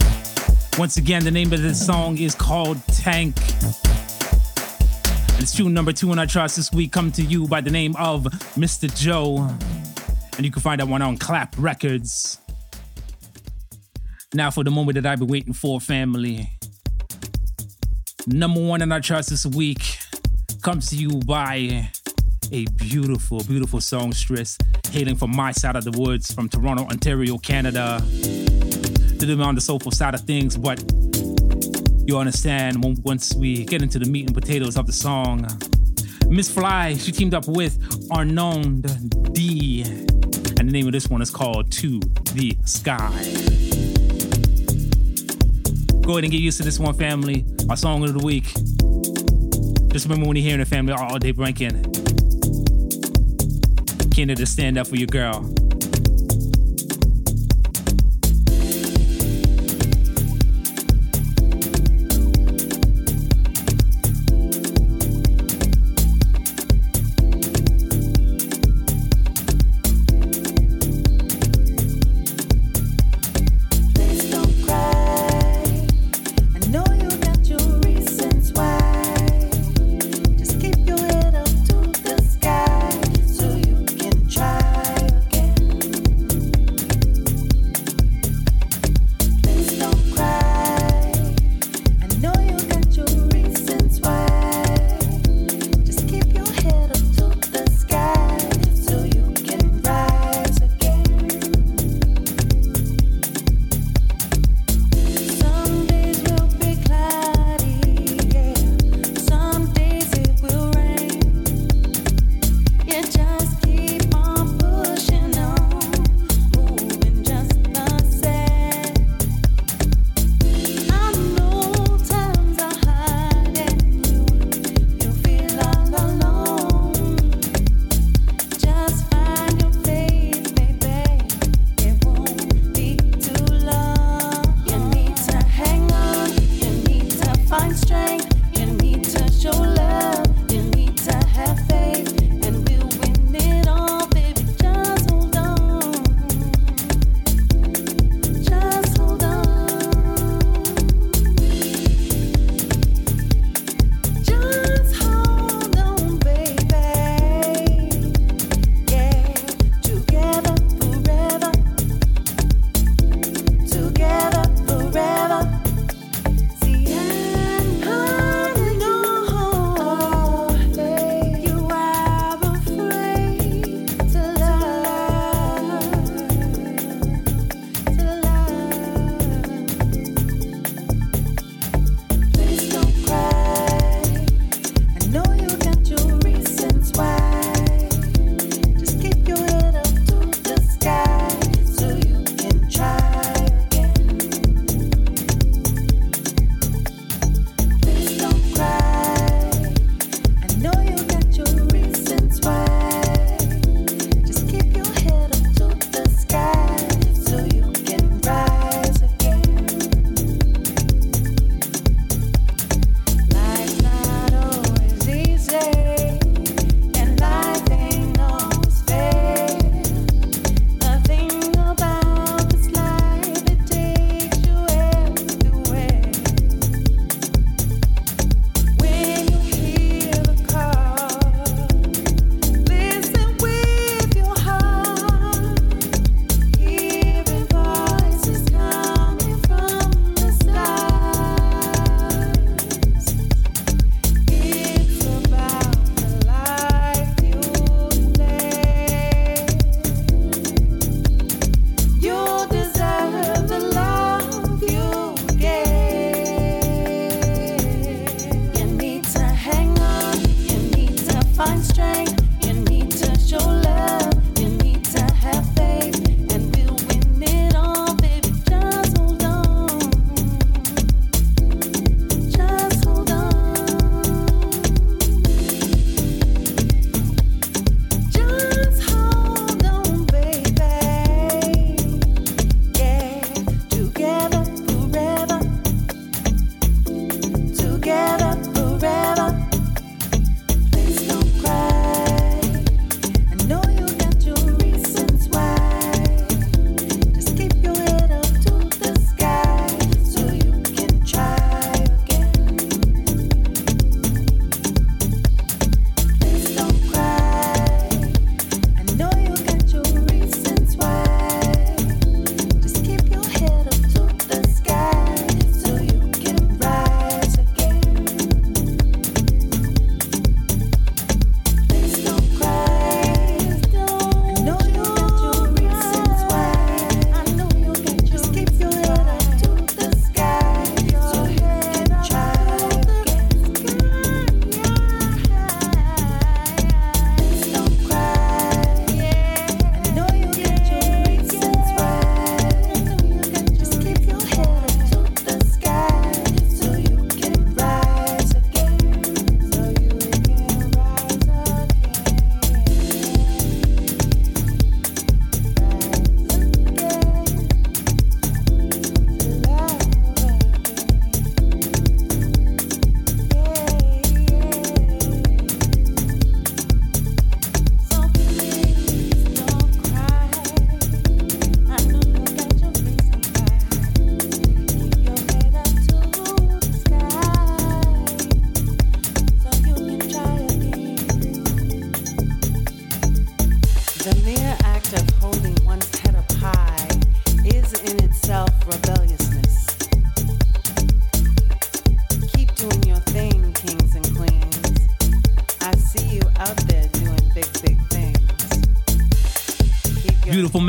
Once 0.80 0.98
again, 0.98 1.24
the 1.24 1.30
name 1.30 1.54
of 1.54 1.62
this 1.62 1.86
song 1.86 2.18
is 2.18 2.34
called 2.34 2.80
Tank. 2.88 3.36
It's 5.38 5.56
tune 5.56 5.76
number 5.76 5.94
two 5.94 6.10
on 6.10 6.18
our 6.18 6.26
charts 6.26 6.56
this 6.56 6.72
week, 6.72 6.92
come 6.92 7.12
to 7.12 7.22
you 7.22 7.48
by 7.48 7.62
the 7.62 7.70
name 7.70 7.96
of 8.00 8.24
Mr. 8.58 8.92
Joe. 9.00 9.48
And 10.38 10.44
you 10.44 10.52
can 10.52 10.64
find 10.64 10.82
that 10.82 10.88
one 10.88 11.04
on 11.04 11.18
Clap 11.20 11.54
Records. 11.60 12.40
Now 14.34 14.50
for 14.50 14.64
the 14.64 14.72
moment 14.72 14.96
that 14.96 15.06
I've 15.06 15.20
been 15.20 15.28
waiting 15.28 15.54
for, 15.54 15.80
family. 15.80 16.50
Number 18.26 18.60
one 18.60 18.82
on 18.82 18.92
our 18.92 19.02
charts 19.02 19.30
this 19.30 19.46
week 19.46 20.00
comes 20.64 20.90
to 20.90 20.96
you 20.96 21.20
by 21.28 21.92
a 22.52 22.66
beautiful, 22.78 23.44
beautiful 23.44 23.80
songstress 23.80 24.58
hailing 24.92 25.16
from 25.16 25.36
my 25.36 25.52
side 25.52 25.76
of 25.76 25.84
the 25.84 25.92
woods, 25.92 26.34
from 26.34 26.50
Toronto, 26.50 26.84
Ontario, 26.84 27.38
Canada. 27.38 28.02
Did 28.10 29.30
them 29.30 29.42
on 29.42 29.56
the 29.56 29.62
soulful 29.62 29.92
side 29.92 30.14
of 30.14 30.22
things, 30.22 30.58
but 30.58 30.84
you 32.06 32.18
understand 32.18 32.84
once 33.04 33.34
we 33.36 33.64
get 33.66 33.82
into 33.82 34.00
the 34.00 34.06
meat 34.06 34.26
and 34.28 34.36
potatoes 34.36 34.76
of 34.78 34.88
the 34.88 34.94
song. 34.94 35.48
Miss 36.28 36.52
Fly, 36.52 36.96
she 36.96 37.12
teamed 37.12 37.34
up 37.34 37.48
with 37.48 37.78
Arnaud 38.12 38.82
D, 39.32 39.84
and 39.84 40.70
the 40.70 40.72
name 40.72 40.88
of 40.88 40.94
this 40.94 41.10
one 41.10 41.22
is 41.22 41.30
called 41.30 41.72
To 41.74 42.00
the 42.34 42.58
Sky. 42.66 43.12
Go 46.02 46.14
ahead 46.14 46.24
and 46.26 46.32
get 46.32 46.42
used 46.42 46.58
to 46.58 46.64
this 46.64 46.80
one, 46.80 46.96
family. 46.96 47.46
Our 47.70 47.78
song 47.78 48.04
of 48.04 48.14
the 48.14 48.26
week. 48.26 48.46
Just 49.94 50.06
remember 50.06 50.28
when 50.28 50.36
you're 50.36 50.44
hearing 50.44 50.60
the 50.60 50.66
family 50.66 50.94
all 50.94 51.20
day 51.20 51.32
Rankin. 54.12 54.28
Canada, 54.28 54.46
stand 54.46 54.78
up 54.78 54.88
for 54.88 54.96
your 54.98 55.08
girl. 55.08 55.61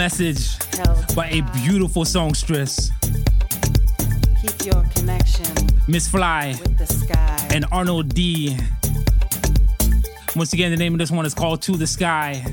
Message 0.03 0.59
by 1.15 1.29
a 1.29 1.43
beautiful 1.63 2.05
songstress. 2.05 2.91
Keep 4.43 4.67
your 4.67 4.85
connection 4.97 5.47
Miss 5.87 6.09
Fly 6.09 6.57
with 6.61 6.77
the 6.77 6.87
sky. 6.87 7.49
and 7.55 7.65
Arnaud 7.71 8.03
D. 8.03 8.59
Once 10.35 10.53
again, 10.55 10.73
the 10.73 10.77
name 10.77 10.95
of 10.95 10.99
this 10.99 11.13
one 11.13 11.25
is 11.25 11.35
called 11.35 11.63
To 11.63 11.77
the 11.77 11.87
Sky, 11.87 12.45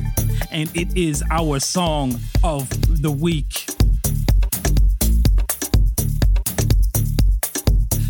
and 0.52 0.70
it 0.78 0.96
is 0.96 1.24
our 1.32 1.60
song 1.60 2.20
of 2.44 2.70
the 3.02 3.10
week. 3.10 3.66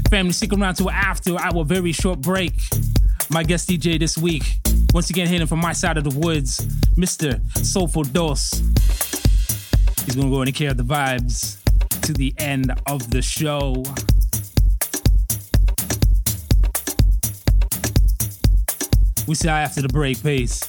Family, 0.10 0.34
stick 0.34 0.52
around 0.52 0.76
to 0.76 0.90
after 0.90 1.40
our 1.40 1.64
very 1.64 1.94
short 1.94 2.20
break. 2.20 2.60
My 3.30 3.44
guest 3.44 3.70
DJ 3.70 3.98
this 3.98 4.18
week, 4.18 4.44
once 4.94 5.10
again, 5.10 5.28
hitting 5.28 5.48
from 5.48 5.60
my 5.60 5.72
side 5.72 5.96
of 5.98 6.04
the 6.04 6.20
woods, 6.20 6.60
Mr. 6.98 7.40
Soulful 7.66 8.04
Dos. 8.04 8.59
He's 10.10 10.16
gonna 10.16 10.32
go 10.32 10.42
and 10.42 10.56
carry 10.56 10.74
the 10.74 10.82
vibes 10.82 11.62
to 12.02 12.14
the 12.14 12.34
end 12.40 12.74
of 12.88 13.12
the 13.12 13.22
show. 13.22 13.84
We 19.28 19.36
see 19.36 19.48
you 19.48 19.54
after 19.54 19.84
the 19.84 19.88
break. 19.90 20.24
Peace. 20.24 20.62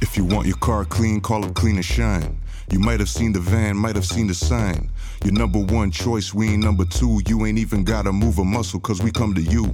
If 0.00 0.16
you 0.16 0.24
want 0.24 0.48
your 0.48 0.56
car 0.56 0.84
clean, 0.84 1.20
call 1.20 1.44
it 1.44 1.54
Clean 1.54 1.76
and 1.76 1.84
Shine. 1.84 2.36
You 2.72 2.80
might 2.80 2.98
have 2.98 3.08
seen 3.08 3.32
the 3.32 3.38
van, 3.38 3.76
might 3.76 3.94
have 3.94 4.06
seen 4.06 4.26
the 4.26 4.34
sign. 4.34 4.90
Your 5.22 5.34
number 5.34 5.60
one 5.60 5.92
choice, 5.92 6.34
we 6.34 6.48
ain't 6.48 6.64
number 6.64 6.84
two. 6.84 7.20
You 7.28 7.46
ain't 7.46 7.58
even 7.58 7.84
gotta 7.84 8.12
move 8.12 8.40
a 8.40 8.44
muscle, 8.44 8.80
cause 8.80 9.00
we 9.00 9.12
come 9.12 9.34
to 9.34 9.42
you. 9.42 9.72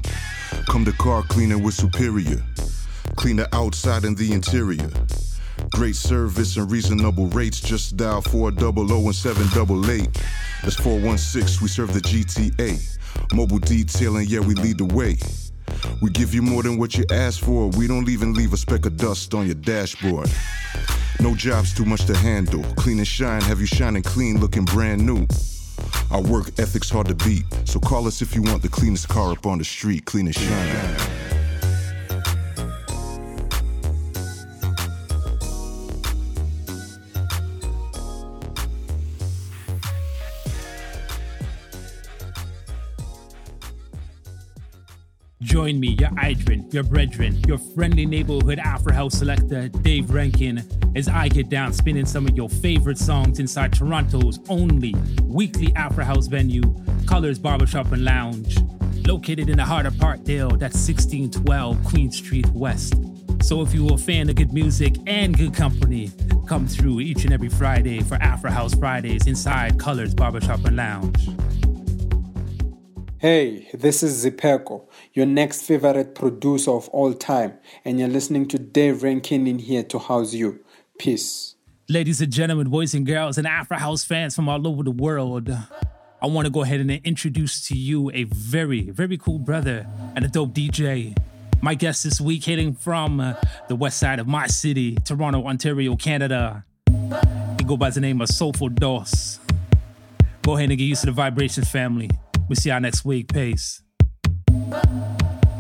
Come 0.69 0.85
to 0.85 0.93
car 0.93 1.23
cleaning 1.23 1.63
with 1.63 1.75
Superior. 1.75 2.43
Clean 3.17 3.37
the 3.37 3.49
outside 3.55 4.05
and 4.05 4.17
the 4.17 4.33
interior. 4.33 4.91
Great 5.71 5.97
service 5.97 6.57
and 6.57 6.71
reasonable 6.71 7.27
rates. 7.29 7.61
Just 7.61 7.97
dial 7.97 8.21
400 8.21 8.77
and 8.77 9.15
788. 9.15 10.09
That's 10.63 10.77
416, 10.77 11.63
we 11.63 11.69
serve 11.69 11.93
the 11.93 12.01
GTA. 12.01 13.35
Mobile 13.35 13.59
detailing, 13.59 14.27
yeah, 14.29 14.41
we 14.41 14.55
lead 14.55 14.79
the 14.79 14.85
way. 14.85 15.17
We 16.03 16.11
give 16.11 16.35
you 16.35 16.43
more 16.43 16.63
than 16.63 16.79
what 16.79 16.97
you 16.97 17.05
asked 17.11 17.41
for. 17.41 17.69
We 17.69 17.87
don't 17.87 18.09
even 18.09 18.35
leave 18.35 18.53
a 18.53 18.57
speck 18.57 18.87
of 18.87 18.97
dust 18.97 19.35
on 19.35 19.47
your 19.47 19.55
dashboard. 19.55 20.31
No 21.21 21.35
job's 21.35 21.75
too 21.75 21.85
much 21.85 22.05
to 22.07 22.17
handle. 22.17 22.63
Clean 22.75 22.99
and 22.99 23.07
shine, 23.07 23.43
have 23.43 23.61
you 23.61 23.67
shining 23.67 24.03
clean, 24.03 24.41
looking 24.41 24.65
brand 24.65 25.05
new. 25.05 25.27
Our 26.11 26.23
work 26.23 26.49
ethic's 26.59 26.91
hard 26.91 27.09
to 27.09 27.15
beat. 27.15 27.45
So 27.65 27.81
call 27.81 28.07
us 28.07 28.23
if 28.23 28.35
you 28.35 28.43
want 28.43 28.63
the 28.63 28.69
cleanest 28.69 29.09
car 29.09 29.33
up 29.33 29.47
on 29.47 29.59
the 29.59 29.65
street. 29.65 30.05
Clean 30.05 30.27
and 30.27 30.35
shine. 30.35 31.26
Join 45.57 45.81
me, 45.81 45.97
your 45.99 46.11
Idrin, 46.11 46.71
your 46.71 46.83
brethren, 46.83 47.41
your 47.49 47.57
friendly 47.57 48.05
neighborhood 48.05 48.59
Afro 48.59 48.93
House 48.93 49.15
selector, 49.15 49.69
Dave 49.69 50.11
Rankin, 50.11 50.63
as 50.95 51.09
I 51.09 51.29
get 51.29 51.49
down 51.49 51.73
spinning 51.73 52.05
some 52.05 52.27
of 52.27 52.37
your 52.37 52.51
favorite 52.51 52.99
songs 52.99 53.39
inside 53.39 53.73
Toronto's 53.73 54.39
only 54.51 54.95
weekly 55.23 55.75
Afro 55.75 56.05
House 56.05 56.27
venue, 56.27 56.61
Colors 57.07 57.39
Barbershop 57.39 57.91
and 57.93 58.05
Lounge, 58.05 58.59
located 59.07 59.49
in 59.49 59.57
the 59.57 59.65
heart 59.65 59.87
of 59.87 59.95
Parkdale, 59.95 60.59
that's 60.59 60.77
1612 60.87 61.83
Queen 61.85 62.13
Street 62.13 62.49
West. 62.49 62.93
So 63.41 63.63
if 63.63 63.73
you're 63.73 63.95
a 63.95 63.97
fan 63.97 64.29
of 64.29 64.35
good 64.35 64.53
music 64.53 64.97
and 65.07 65.35
good 65.39 65.55
company, 65.55 66.11
come 66.47 66.69
through 66.69 67.01
each 67.01 67.25
and 67.25 67.33
every 67.33 67.49
Friday 67.49 68.03
for 68.03 68.17
Afro 68.17 68.51
House 68.51 68.75
Fridays 68.75 69.27
inside 69.27 69.81
Colors 69.81 70.15
Barbershop 70.15 70.67
and 70.67 70.77
Lounge. 70.77 71.31
Hey, 73.19 73.71
this 73.73 74.03
is 74.03 74.27
Zipeko, 74.27 74.85
your 75.15 75.25
next 75.25 75.63
favorite 75.63 76.15
producer 76.15 76.73
of 76.73 76.87
all 76.91 77.15
time, 77.15 77.55
and 77.83 77.99
you're 77.99 78.11
listening 78.11 78.47
to 78.49 78.59
Dave 78.59 79.03
Rankin 79.03 79.47
in 79.47 79.59
here 79.59 79.83
to 79.85 79.99
house 79.99 80.35
you. 80.35 80.63
Peace. 80.99 81.55
Ladies 81.89 82.21
and 82.21 82.31
gentlemen, 82.31 82.69
boys 82.69 82.93
and 82.93 83.07
girls, 83.07 83.39
and 83.39 83.47
Afro 83.47 83.79
House 83.79 84.05
fans 84.05 84.37
from 84.37 84.51
all 84.51 84.69
over 84.69 84.83
the 84.83 84.91
world, 84.91 85.49
I 85.49 86.27
want 86.27 86.45
to 86.45 86.51
go 86.51 86.63
ahead 86.63 86.81
and 86.81 86.91
introduce 86.91 87.67
to 87.69 87.75
you 87.75 88.11
a 88.11 88.25
very, 88.25 88.91
very 88.91 89.17
cool 89.17 89.39
brother 89.39 89.87
and 90.15 90.23
a 90.23 90.29
dope 90.29 90.53
DJ. 90.53 91.17
My 91.63 91.73
guest 91.73 92.05
this 92.05 92.21
week, 92.21 92.45
hitting 92.45 92.75
from 92.75 93.21
uh, 93.21 93.33
the 93.69 93.77
west 93.77 93.99
side 93.99 94.19
of 94.19 94.27
my 94.27 94.47
city, 94.47 94.97
Toronto, 95.07 95.47
Ontario, 95.47 95.97
Canada. 95.97 96.67
He 96.87 97.65
go 97.65 97.79
by 97.79 97.89
the 97.89 98.01
name 98.03 98.21
of 98.21 98.29
Soulful 98.29 98.69
Dos. 98.69 99.41
Go 100.43 100.55
ahead 100.55 100.69
and 100.69 100.79
get 100.79 100.85
used 100.85 101.01
to 101.01 101.07
the 101.07 101.13
vibration 101.13 101.65
family. 101.65 102.11
We'll 102.49 102.57
see 102.57 102.71
y'all 102.71 102.81
next 102.81 103.05
week. 103.05 103.33
Peace. 103.33 103.83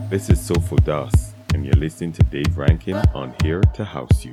This 0.08 0.30
is 0.30 0.40
Soulful 0.40 0.78
Dos, 0.78 1.34
and 1.52 1.64
you're 1.64 1.74
listening 1.74 2.12
to 2.12 2.22
Dave 2.24 2.56
Rankin 2.56 2.96
on 3.12 3.34
Here 3.42 3.60
to 3.74 3.84
House 3.84 4.24
You. 4.24 4.32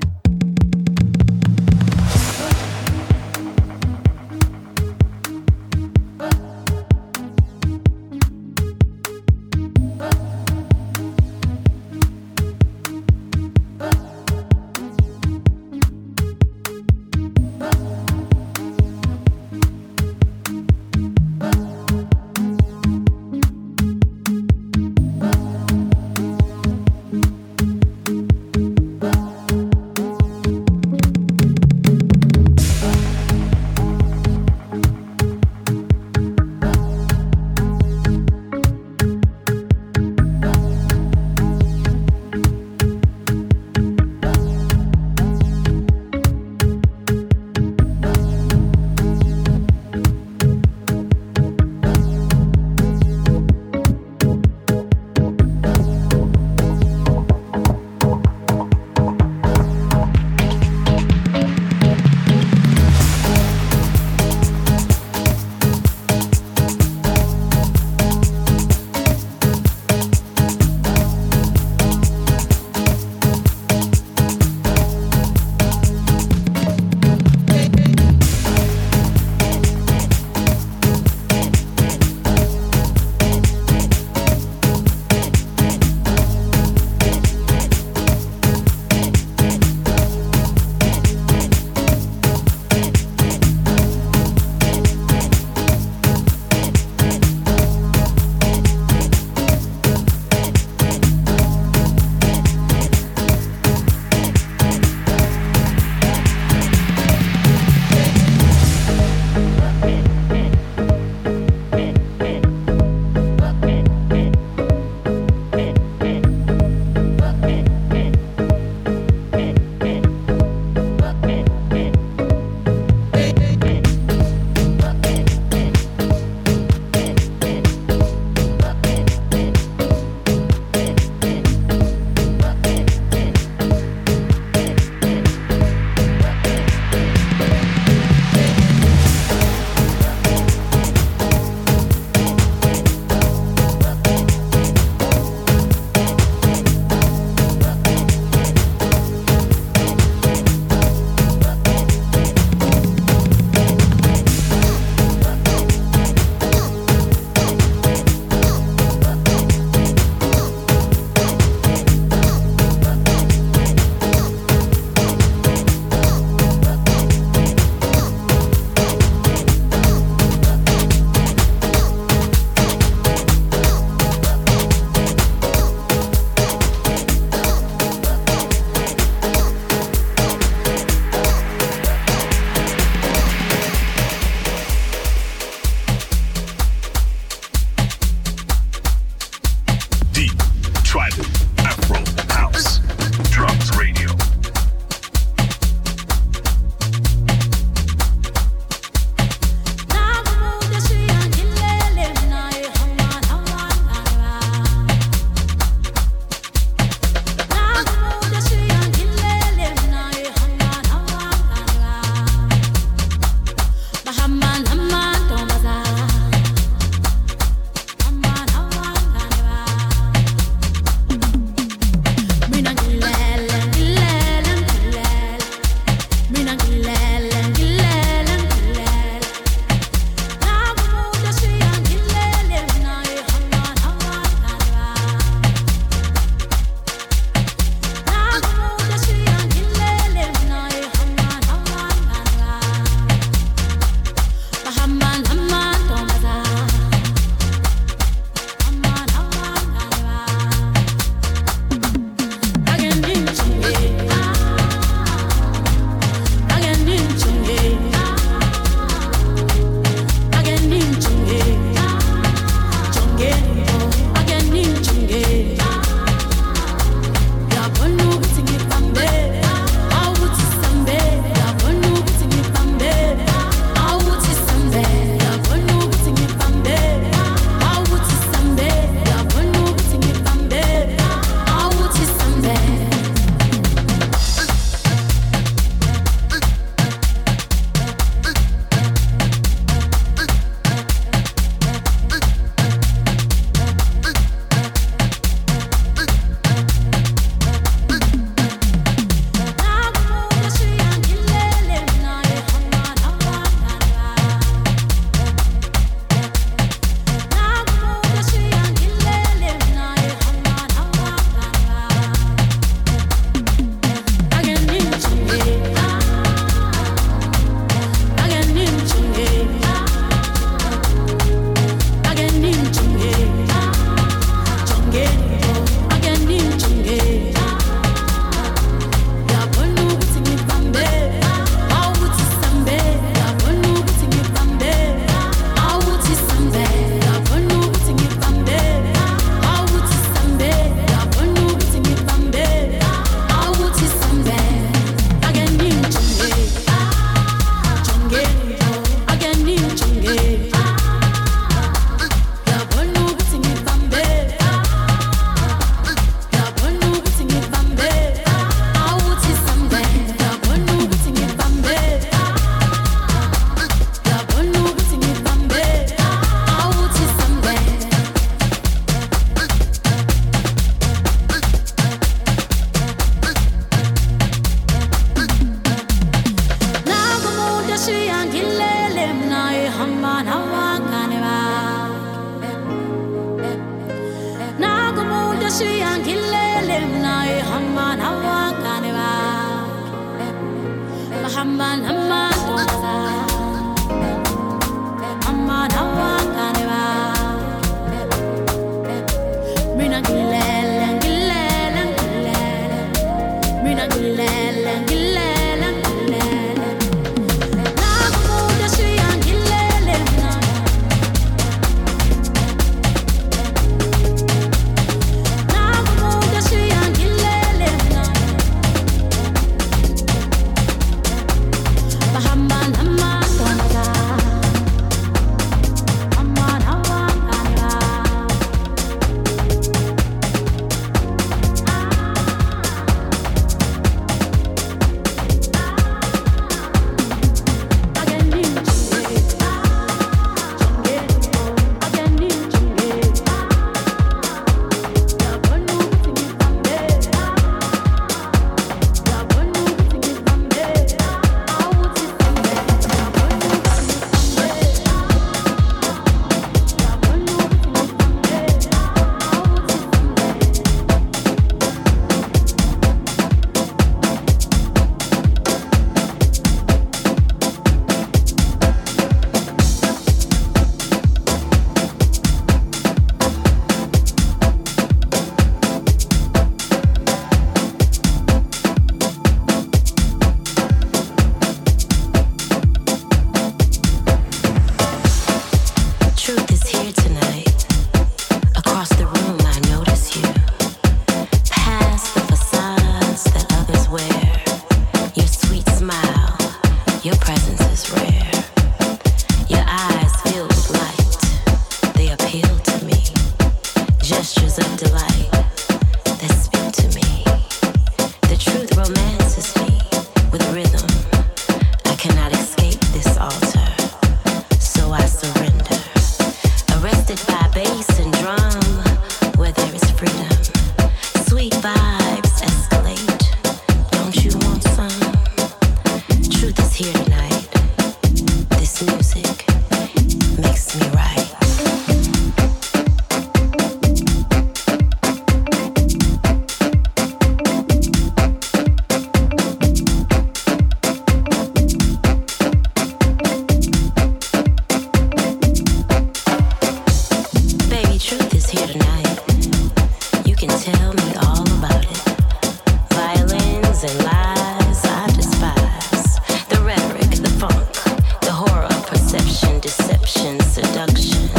seduction. 560.74 561.30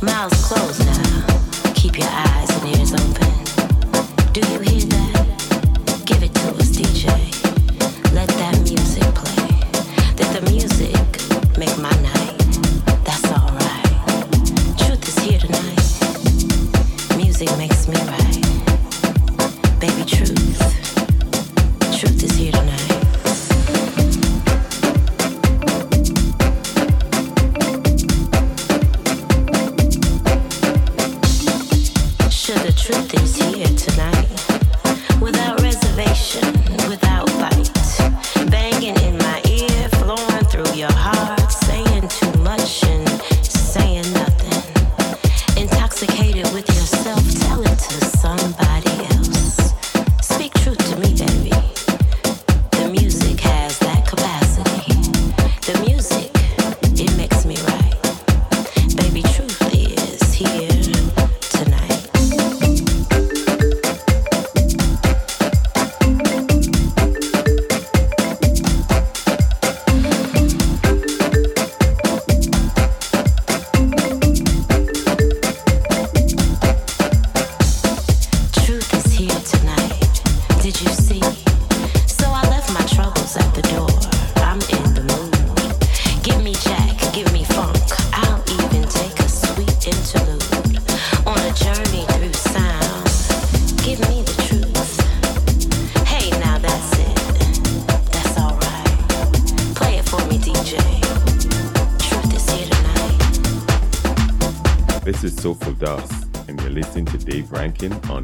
Mouths 0.00 0.44
closed 0.46 0.91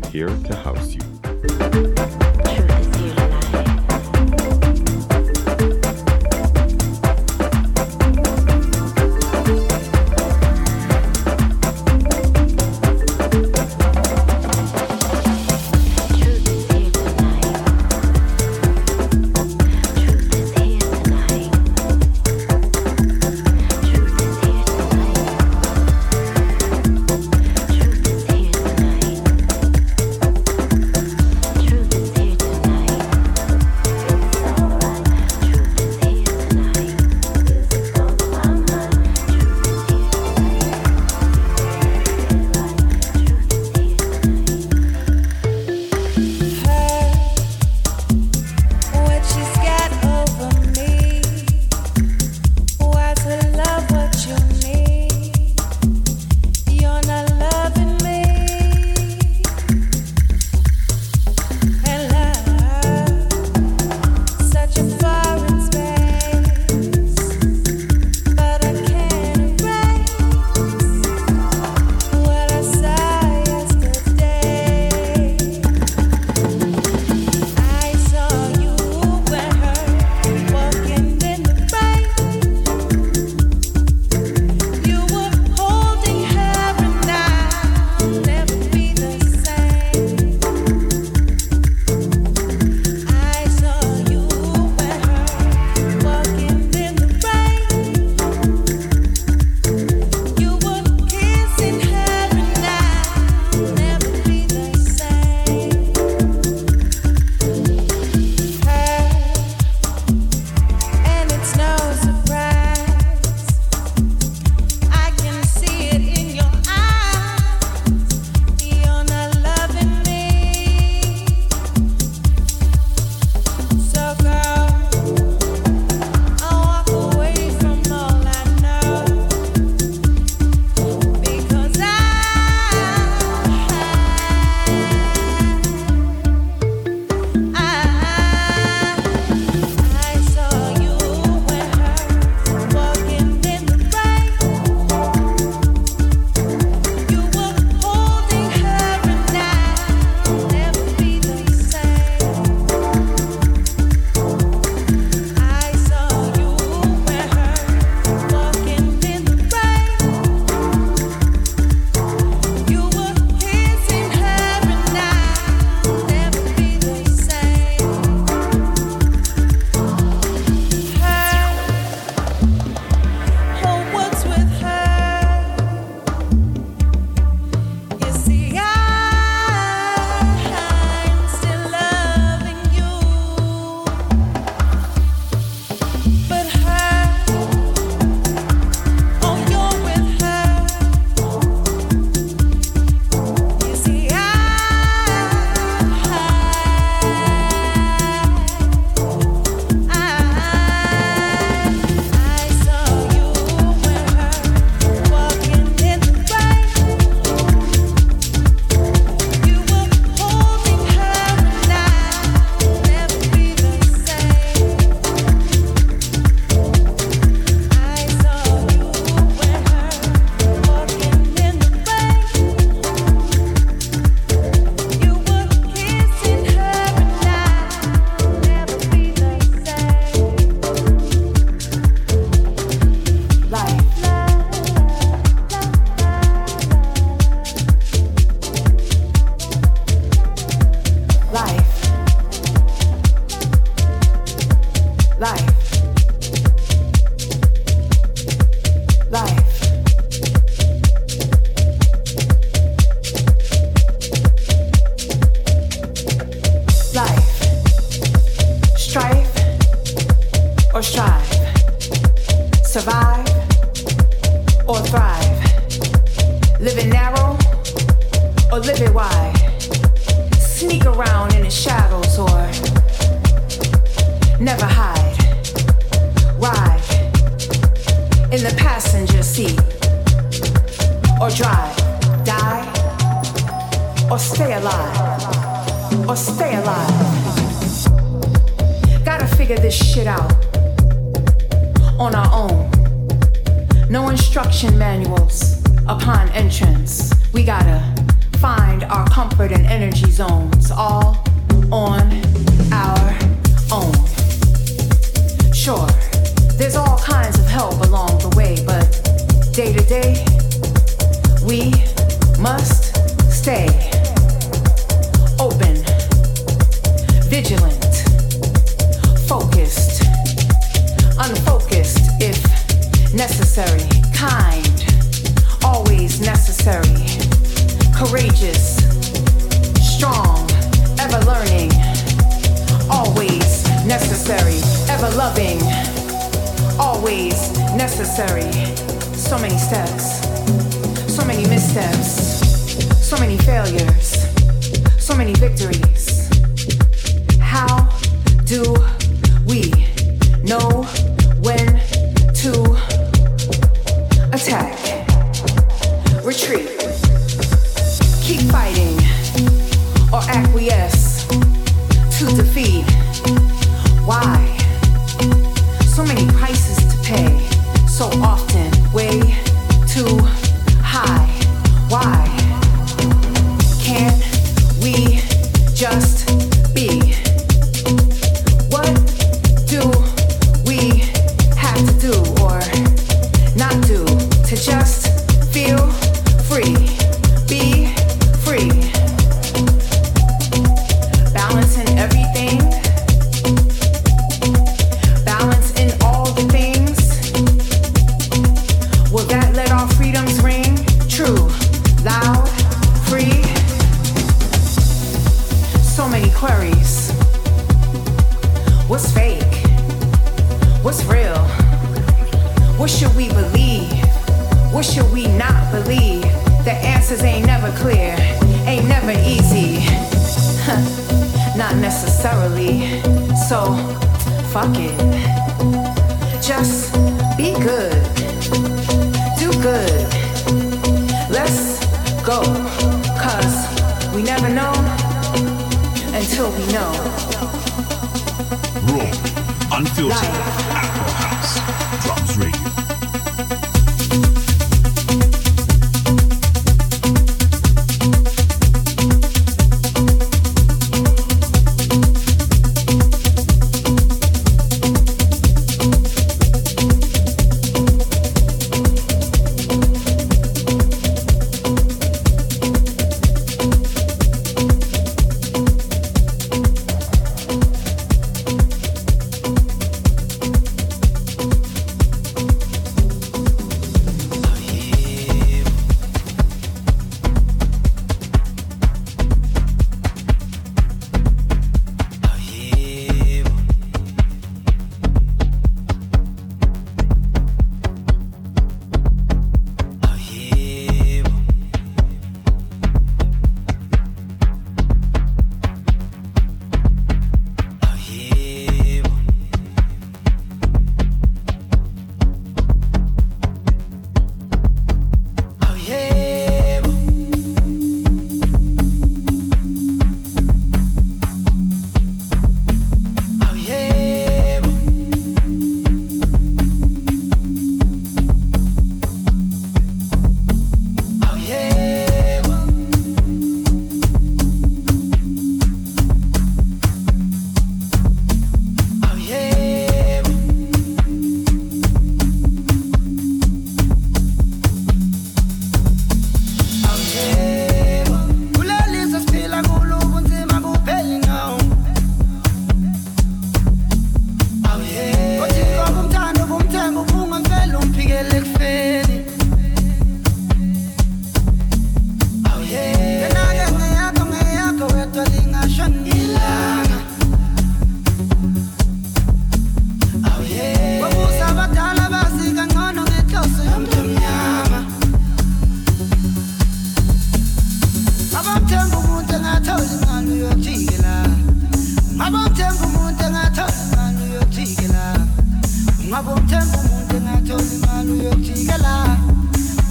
on 0.04 0.10
Here 0.10 0.28
to 0.28 0.56
House 0.56 0.94
You. 0.94 1.07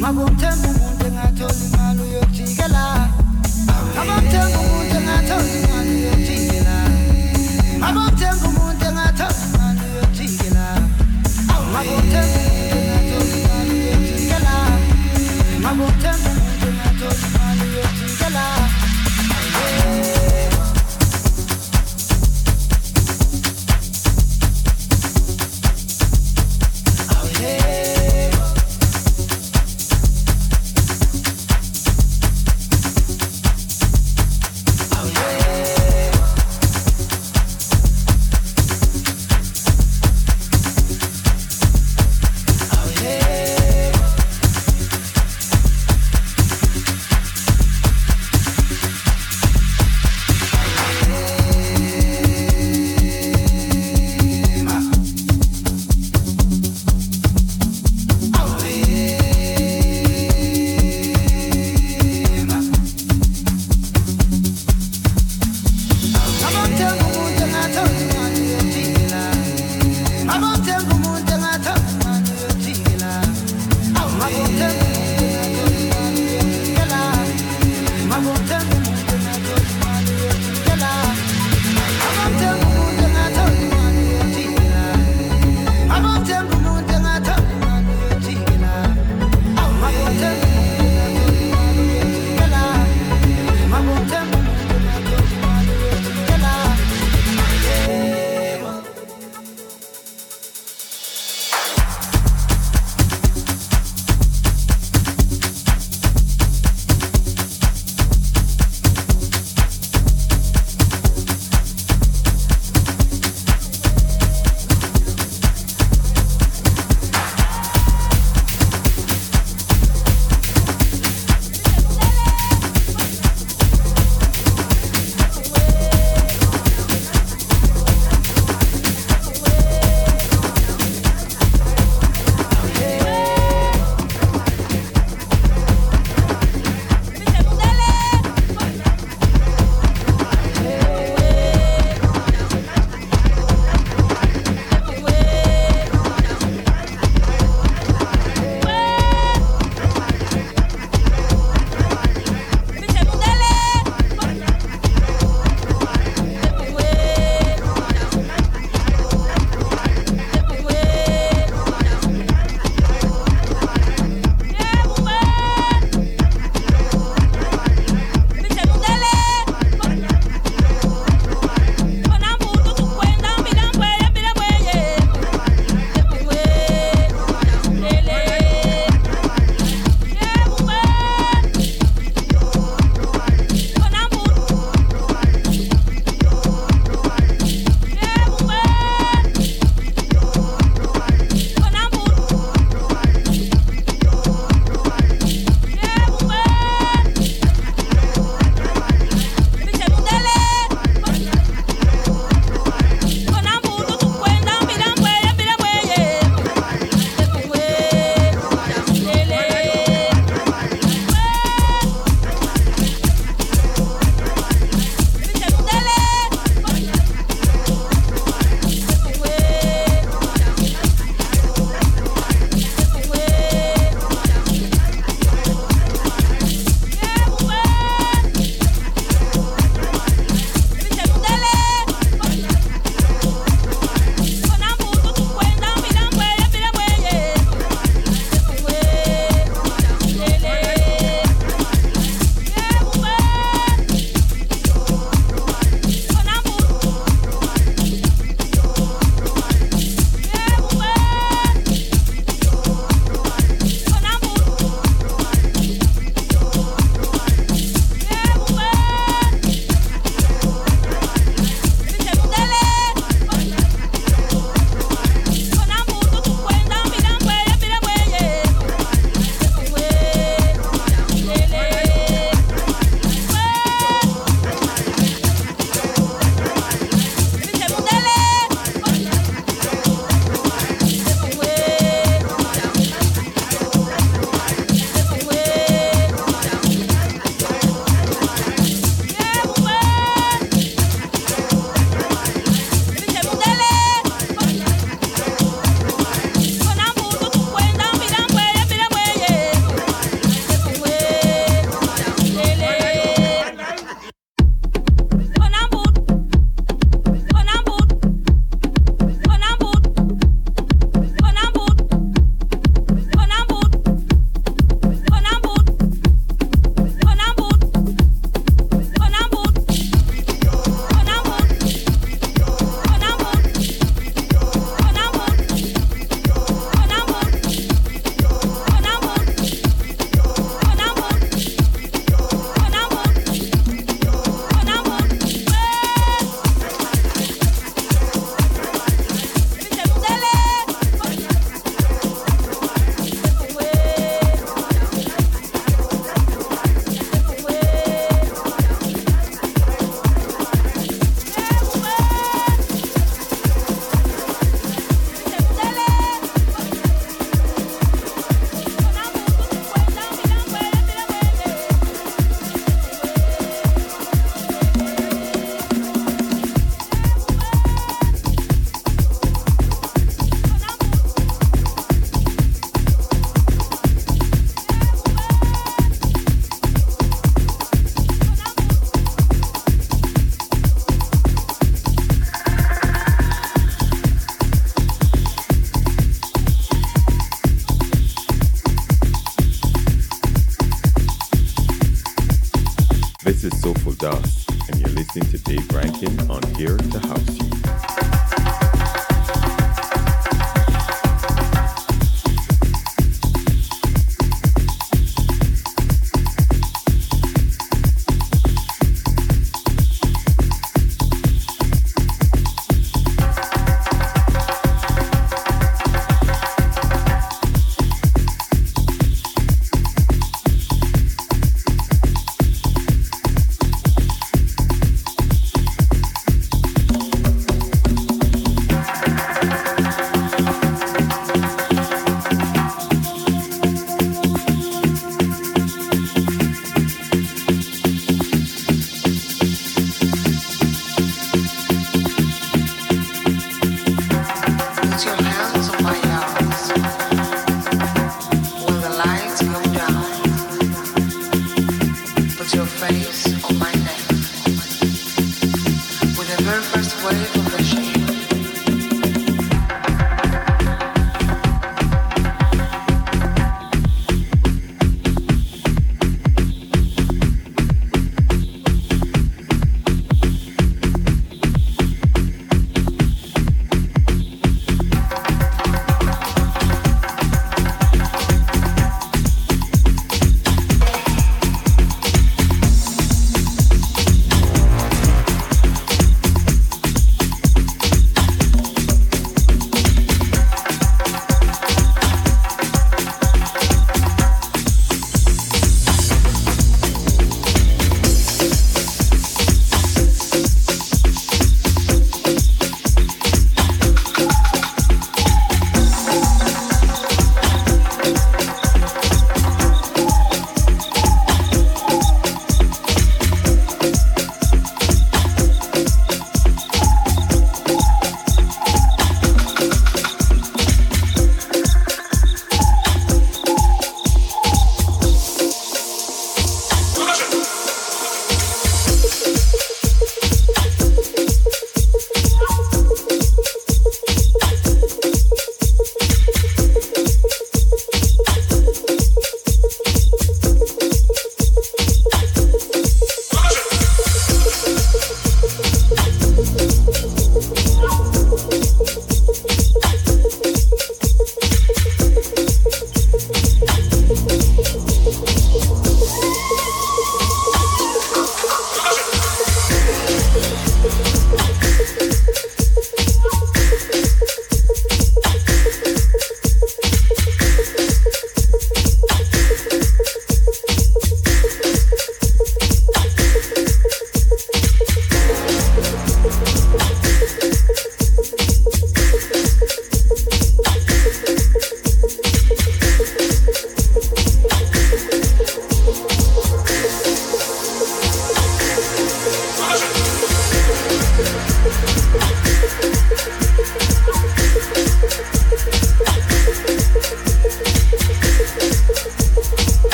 Mago 0.00 0.24
tempo 0.38 0.77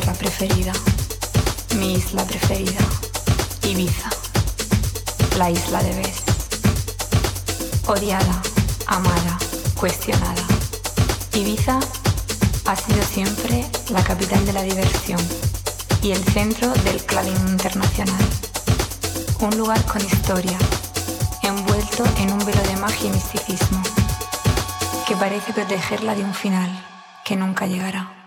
tierra 0.00 0.14
preferida, 0.14 0.72
mi 1.76 1.94
isla 1.94 2.24
preferida, 2.24 2.78
Ibiza, 3.64 4.08
la 5.36 5.50
isla 5.50 5.82
de 5.82 5.92
Bes. 5.96 6.22
Odiada, 7.84 8.40
amada, 8.86 9.38
cuestionada, 9.74 10.44
Ibiza 11.34 11.80
ha 12.66 12.76
sido 12.76 13.02
siempre 13.02 13.66
la 13.90 14.04
capital 14.04 14.46
de 14.46 14.52
la 14.52 14.62
diversión 14.62 15.20
y 16.00 16.12
el 16.12 16.22
centro 16.26 16.72
del 16.84 17.04
clavín 17.04 17.48
internacional. 17.48 18.24
Un 19.40 19.58
lugar 19.58 19.84
con 19.86 20.00
historia, 20.04 20.58
envuelto 21.42 22.04
en 22.18 22.32
un 22.32 22.38
velo 22.46 22.62
de 22.62 22.76
magia 22.76 23.08
y 23.08 23.14
misticismo, 23.14 23.82
que 25.08 25.16
parece 25.16 25.52
protegerla 25.52 26.14
de 26.14 26.22
un 26.22 26.34
final 26.34 26.70
que 27.24 27.34
nunca 27.34 27.66
llegará. 27.66 28.17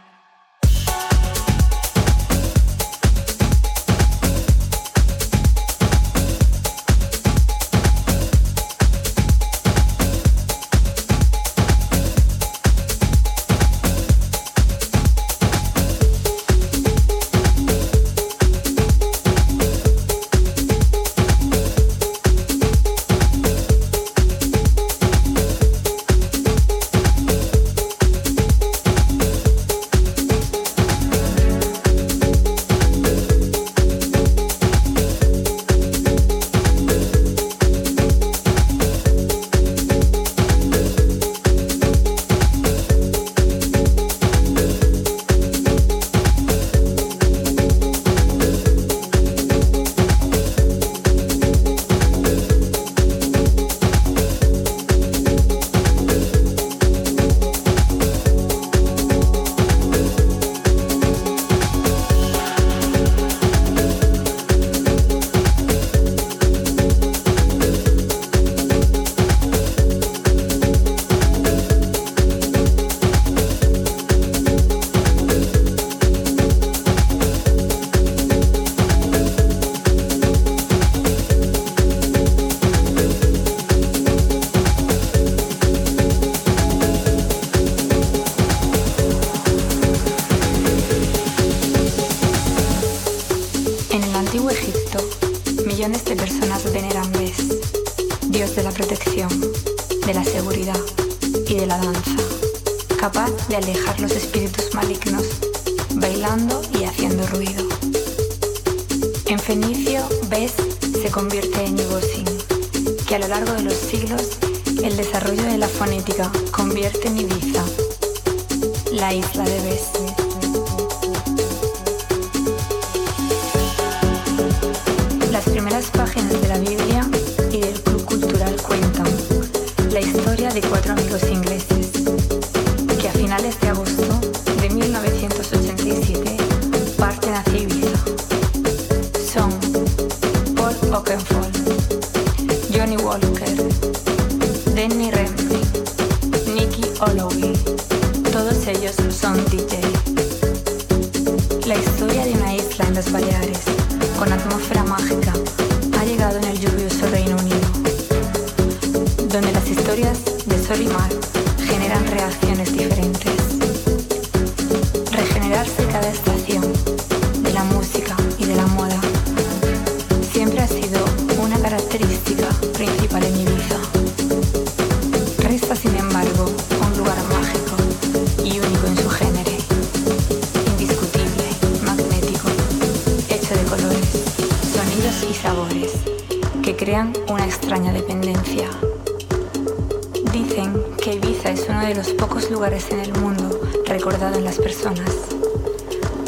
lugares 192.62 192.92
en 192.92 193.00
el 193.00 193.12
mundo 193.14 193.60
recordado 193.88 194.38
en 194.38 194.44
las 194.44 194.60
personas. 194.60 195.10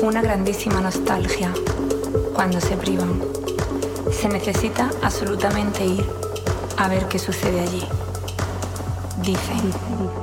Una 0.02 0.20
grandísima 0.20 0.82
nostalgia 0.82 1.54
cuando 2.34 2.60
se 2.60 2.76
privan. 2.76 3.22
Se 4.12 4.28
necesita 4.30 4.90
absolutamente 5.04 5.86
ir 5.86 6.04
a 6.78 6.88
ver 6.88 7.08
qué 7.08 7.20
sucede 7.20 7.60
allí. 7.60 7.84
Dicen. 9.22 10.23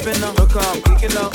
come, 0.51 0.81
we 0.85 0.95
can 0.95 1.13
know. 1.13 1.30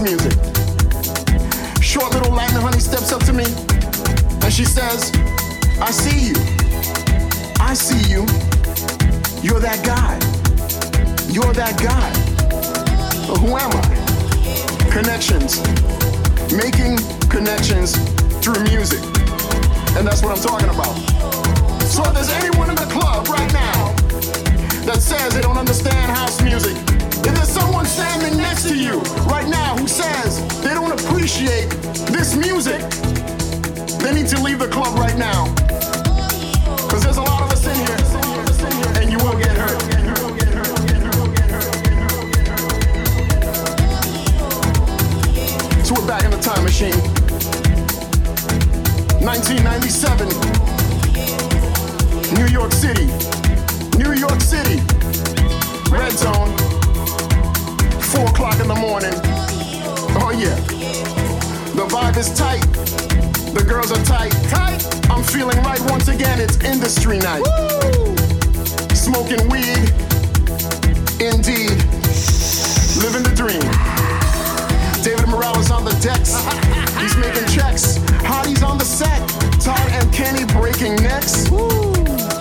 Music. 0.00 0.32
Short 1.82 2.12
little 2.14 2.32
Latin 2.32 2.60
honey 2.60 2.78
steps 2.78 3.12
up 3.12 3.24
to 3.24 3.32
me, 3.32 3.44
and 4.42 4.52
she 4.52 4.64
says, 4.64 5.10
I 5.80 5.90
see 5.90 6.28
you. 6.28 6.34
I 7.58 7.74
see 7.74 7.98
you. 8.08 8.22
You're 9.42 9.58
that 9.58 9.82
guy. 9.84 10.14
You're 11.32 11.52
that 11.54 11.76
guy. 11.82 12.10
Well, 13.26 13.38
who 13.38 13.56
am 13.56 13.70
I? 13.74 14.90
Connections. 14.90 15.58
Making 16.54 16.98
connections 17.28 17.98
through 18.38 18.62
music. 18.64 19.02
And 19.96 20.06
that's 20.06 20.22
what 20.22 20.30
I'm 20.36 20.42
talking 20.42 20.68
about. 20.68 20.94
So 21.90 22.04
if 22.04 22.14
there's 22.14 22.30
anyone 22.30 22.70
in 22.70 22.76
the 22.76 22.86
club 22.86 23.26
right 23.28 23.52
now 23.52 23.92
that 24.86 25.02
says 25.02 25.34
they 25.34 25.40
don't 25.40 25.58
understand 25.58 26.12
house 26.12 26.40
music, 26.40 26.76
if 27.26 27.34
there's 27.34 27.48
someone 27.48 27.86
standing 27.86 28.36
next 28.36 28.68
to 28.68 28.76
you 28.76 29.00
right 29.26 29.48
now 29.48 29.76
who 29.76 29.88
says 29.88 30.40
they 30.62 30.74
don't 30.74 30.92
appreciate 30.92 31.70
this 32.12 32.34
music, 32.36 32.80
they 34.00 34.14
need 34.14 34.28
to 34.28 34.40
leave 34.42 34.58
the 34.58 34.68
club 34.68 34.98
right 34.98 35.16
now. 35.16 35.52
Because 36.86 37.02
there's 37.04 37.16
a 37.16 37.22
lot 37.22 37.42
of 37.42 37.50
us 37.52 37.66
in 37.66 37.74
here, 37.74 39.02
and 39.02 39.10
you 39.10 39.18
will 39.18 39.38
get 39.38 39.56
hurt. 39.56 39.88
So 45.84 45.94
we're 45.94 46.06
back 46.06 46.24
in 46.24 46.30
the 46.30 46.38
time 46.38 46.62
machine. 46.64 46.92
1997, 49.24 50.28
New 52.36 52.46
York 52.52 52.72
City. 52.72 53.06
New 53.96 54.12
York 54.12 54.40
City. 54.40 54.82
Red 55.90 56.12
zone. 56.12 56.67
Four 58.08 58.24
o'clock 58.24 58.58
in 58.58 58.68
the 58.68 58.74
morning. 58.74 59.12
Oh 60.16 60.32
yeah. 60.32 60.56
The 61.76 61.84
vibe 61.86 62.16
is 62.16 62.32
tight. 62.32 62.64
The 63.52 63.62
girls 63.62 63.92
are 63.92 64.02
tight. 64.04 64.32
Tight. 64.48 65.10
I'm 65.10 65.22
feeling 65.22 65.58
right 65.58 65.80
once 65.90 66.08
again. 66.08 66.40
It's 66.40 66.56
industry 66.64 67.18
night. 67.18 67.44
Smoking 68.94 69.46
weed. 69.50 69.92
Indeed. 71.20 71.76
Living 73.04 73.24
the 73.28 73.34
dream. 73.36 73.60
David 75.04 75.28
Morales 75.28 75.70
on 75.70 75.84
the 75.84 75.92
decks. 76.00 76.32
He's 77.00 77.16
making 77.18 77.46
checks. 77.48 77.98
Hotties 78.24 78.66
on 78.66 78.78
the 78.78 78.84
set. 78.84 79.20
Todd 79.60 79.78
and 79.92 80.10
Kenny 80.14 80.46
breaking 80.58 80.96
necks. 80.96 81.46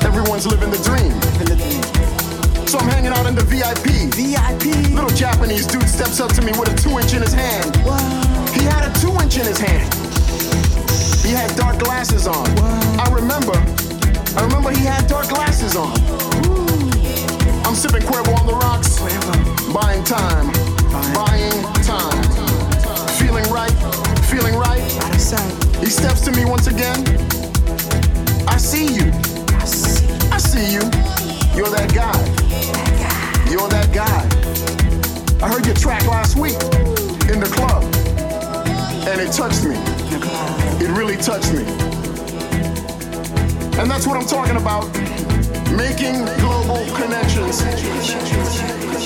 Everyone's 0.02 0.48
living 0.48 0.72
the 0.72 0.81
dream. 0.84 1.97
So 2.68 2.80
I'm 2.80 2.89
hanging 2.89 3.14
out 3.14 3.26
in 3.26 3.34
the 3.34 3.45
VIP. 3.48 4.11
VIP. 4.11 4.91
Little 4.91 5.10
Japanese 5.15 5.65
dude 5.65 5.88
steps 5.88 6.19
up 6.19 6.34
to 6.34 6.41
me 6.41 6.52
with 6.60 6.68
a 6.68 6.76
two 6.76 6.99
inch 6.99 7.14
in 7.14 7.22
his 7.22 7.31
hand. 7.31 7.73
He 8.52 8.64
had 8.68 8.84
a 8.84 8.91
two 8.99 9.15
inch 9.23 9.39
in 9.39 9.48
his 9.48 9.57
hand. 9.57 9.88
He 11.23 11.31
had 11.31 11.56
dark 11.56 11.80
glasses 11.80 12.27
on. 12.27 12.45
I 12.99 13.07
remember. 13.10 13.56
I 14.35 14.44
remember 14.44 14.72
he 14.72 14.84
had 14.84 15.07
dark 15.07 15.30
glasses 15.30 15.77
on. 15.77 15.95
I'm 17.64 17.73
sipping 17.73 18.03
Cuervo 18.03 18.35
on 18.35 18.45
the 18.45 18.60
rocks. 18.60 18.99
Buying 19.72 20.03
time. 20.03 20.52
Buying 21.15 21.64
time. 21.88 22.19
Feeling 23.15 23.48
right. 23.48 23.72
Feeling 24.27 24.56
right. 24.56 24.84
Out 25.07 25.15
of 25.15 25.22
sight. 25.22 25.52
He 25.80 25.85
steps 25.85 26.19
to 26.27 26.34
me 26.34 26.44
once 26.44 26.68
again. 26.68 26.99
I 28.45 28.57
see 28.57 28.91
you. 28.94 29.10
I 29.56 30.38
see 30.38 30.73
you. 30.73 31.16
You're 31.57 31.69
that 31.69 31.91
guy. 31.91 32.13
You're 33.49 33.67
that 33.67 33.91
guy. 33.91 34.21
I 35.43 35.49
heard 35.49 35.65
your 35.65 35.73
track 35.73 36.05
last 36.05 36.35
week 36.35 36.53
in 37.34 37.39
the 37.39 37.49
club. 37.51 37.81
And 39.09 39.19
it 39.19 39.34
touched 39.34 39.63
me. 39.63 39.73
It 40.77 40.95
really 40.95 41.17
touched 41.17 41.51
me. 41.53 41.65
And 43.81 43.89
that's 43.89 44.05
what 44.05 44.17
I'm 44.17 44.27
talking 44.27 44.57
about. 44.57 44.85
Making 45.73 46.25
global 46.45 46.85
connections. 46.95 47.57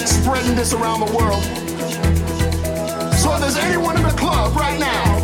Spreading 0.04 0.54
this 0.54 0.74
around 0.74 1.08
the 1.08 1.12
world. 1.16 1.44
So 3.16 3.34
if 3.34 3.40
there's 3.40 3.56
anyone 3.56 3.96
in 3.96 4.04
the 4.04 4.16
club 4.20 4.58
right 4.58 4.78
now 4.78 5.20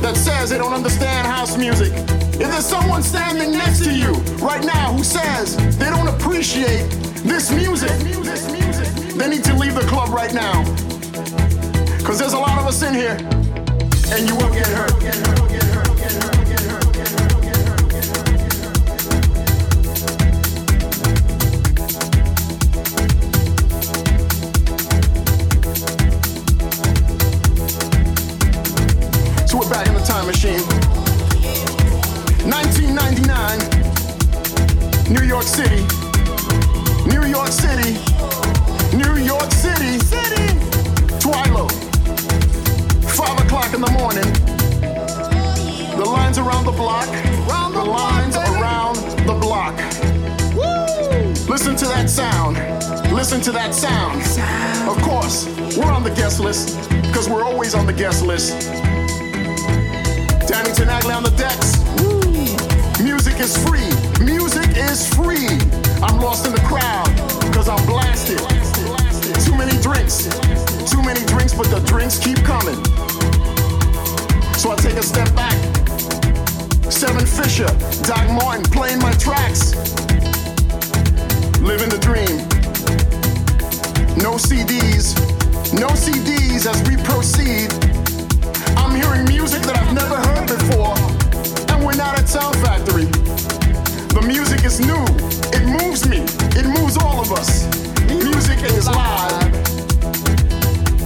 that 0.00 0.16
says 0.16 0.48
they 0.48 0.56
don't 0.56 0.72
understand 0.72 1.26
house 1.26 1.58
music, 1.58 1.92
if 2.40 2.50
there's 2.50 2.64
someone 2.64 3.02
standing 3.02 3.52
next 3.52 3.84
to 3.84 3.92
you 3.92 4.12
right 4.38 4.64
now 4.64 4.94
who 4.94 5.04
says 5.04 5.56
they 5.76 5.90
don't 5.90 6.08
appreciate 6.08 6.88
this 7.22 7.50
music, 7.52 7.90
they 9.18 9.28
need 9.28 9.44
to 9.44 9.54
leave 9.54 9.74
the 9.74 9.86
club 9.86 10.08
right 10.08 10.32
now. 10.32 10.64
Because 11.98 12.18
there's 12.18 12.32
a 12.32 12.38
lot 12.38 12.58
of 12.58 12.66
us 12.66 12.82
in 12.82 12.94
here, 12.94 13.16
and 14.12 14.26
you 14.26 14.34
will 14.36 14.52
get 14.52 14.66
hurt. 14.68 15.49
New 35.10 35.22
York 35.22 35.42
City. 35.42 35.82
New 37.04 37.26
York 37.26 37.48
City. 37.48 37.98
New 38.96 39.16
York 39.16 39.50
City. 39.50 39.98
City. 39.98 40.46
Twilo. 41.18 41.68
Five 43.10 43.44
o'clock 43.44 43.74
in 43.74 43.80
the 43.80 43.90
morning. 43.98 44.22
The 45.98 46.04
lines 46.04 46.38
around 46.38 46.64
the 46.64 46.70
block. 46.70 47.08
Round 47.48 47.74
the 47.74 47.84
lines 47.84 48.36
around 48.36 48.96
the 49.26 49.34
block. 49.34 49.76
Woo! 50.54 51.50
Listen 51.50 51.74
to 51.74 51.86
that 51.86 52.08
sound. 52.08 52.54
Listen 53.12 53.40
to 53.40 53.50
that 53.50 53.74
sound. 53.74 54.22
Of 54.88 55.02
course, 55.02 55.46
we're 55.76 55.90
on 55.90 56.04
the 56.04 56.14
guest 56.14 56.38
list 56.38 56.78
because 57.02 57.28
we're 57.28 57.42
always 57.42 57.74
on 57.74 57.84
the 57.84 57.92
guest 57.92 58.24
list. 58.24 58.70
Danny 60.46 60.70
Tenaglia 60.70 61.16
on 61.16 61.24
the 61.24 61.34
decks. 61.36 61.78
Woo! 62.00 63.04
Music 63.04 63.40
is 63.40 63.56
free. 63.66 63.89
Music 64.20 64.76
is 64.76 65.08
free. 65.14 65.48
I'm 66.02 66.20
lost 66.20 66.46
in 66.46 66.52
the 66.52 66.62
crowd 66.66 67.08
because 67.40 67.68
I'm 67.68 67.84
blasted. 67.86 68.38
Too 69.44 69.56
many 69.56 69.76
drinks. 69.82 70.28
Too 70.90 71.02
many 71.02 71.24
drinks, 71.26 71.54
but 71.54 71.68
the 71.70 71.80
drinks 71.86 72.18
keep 72.18 72.38
coming. 72.44 72.76
So 74.54 74.72
I 74.72 74.76
take 74.76 74.96
a 74.96 75.02
step 75.02 75.34
back 75.34 75.56
Seven 76.90 77.24
Fisher, 77.24 77.66
Doc 78.02 78.28
Martin 78.30 78.62
playing 78.64 78.98
my 78.98 79.12
tracks. 79.12 79.74
Living 81.60 81.88
the 81.88 81.98
dream. 82.02 82.36
No 84.18 84.36
CDs, 84.36 85.14
no 85.72 85.88
CDs 85.88 86.66
as 86.66 86.82
we 86.86 86.96
proceed. 87.04 87.72
I'm 88.76 88.94
hearing 88.94 89.24
music 89.28 89.62
that 89.62 89.78
I've 89.78 89.94
never 89.94 90.16
heard 90.16 90.46
before, 90.46 90.94
and 91.74 91.86
we're 91.86 91.96
not 91.96 92.18
at 92.18 92.28
Sound 92.28 92.56
Factory. 92.56 93.29
The 94.10 94.22
music 94.26 94.64
is 94.64 94.80
new, 94.80 95.04
it 95.54 95.62
moves 95.64 96.08
me, 96.08 96.24
it 96.58 96.66
moves 96.66 96.96
all 96.96 97.20
of 97.20 97.30
us. 97.30 97.66
Music 98.08 98.58
is 98.64 98.88
live. 98.88 99.54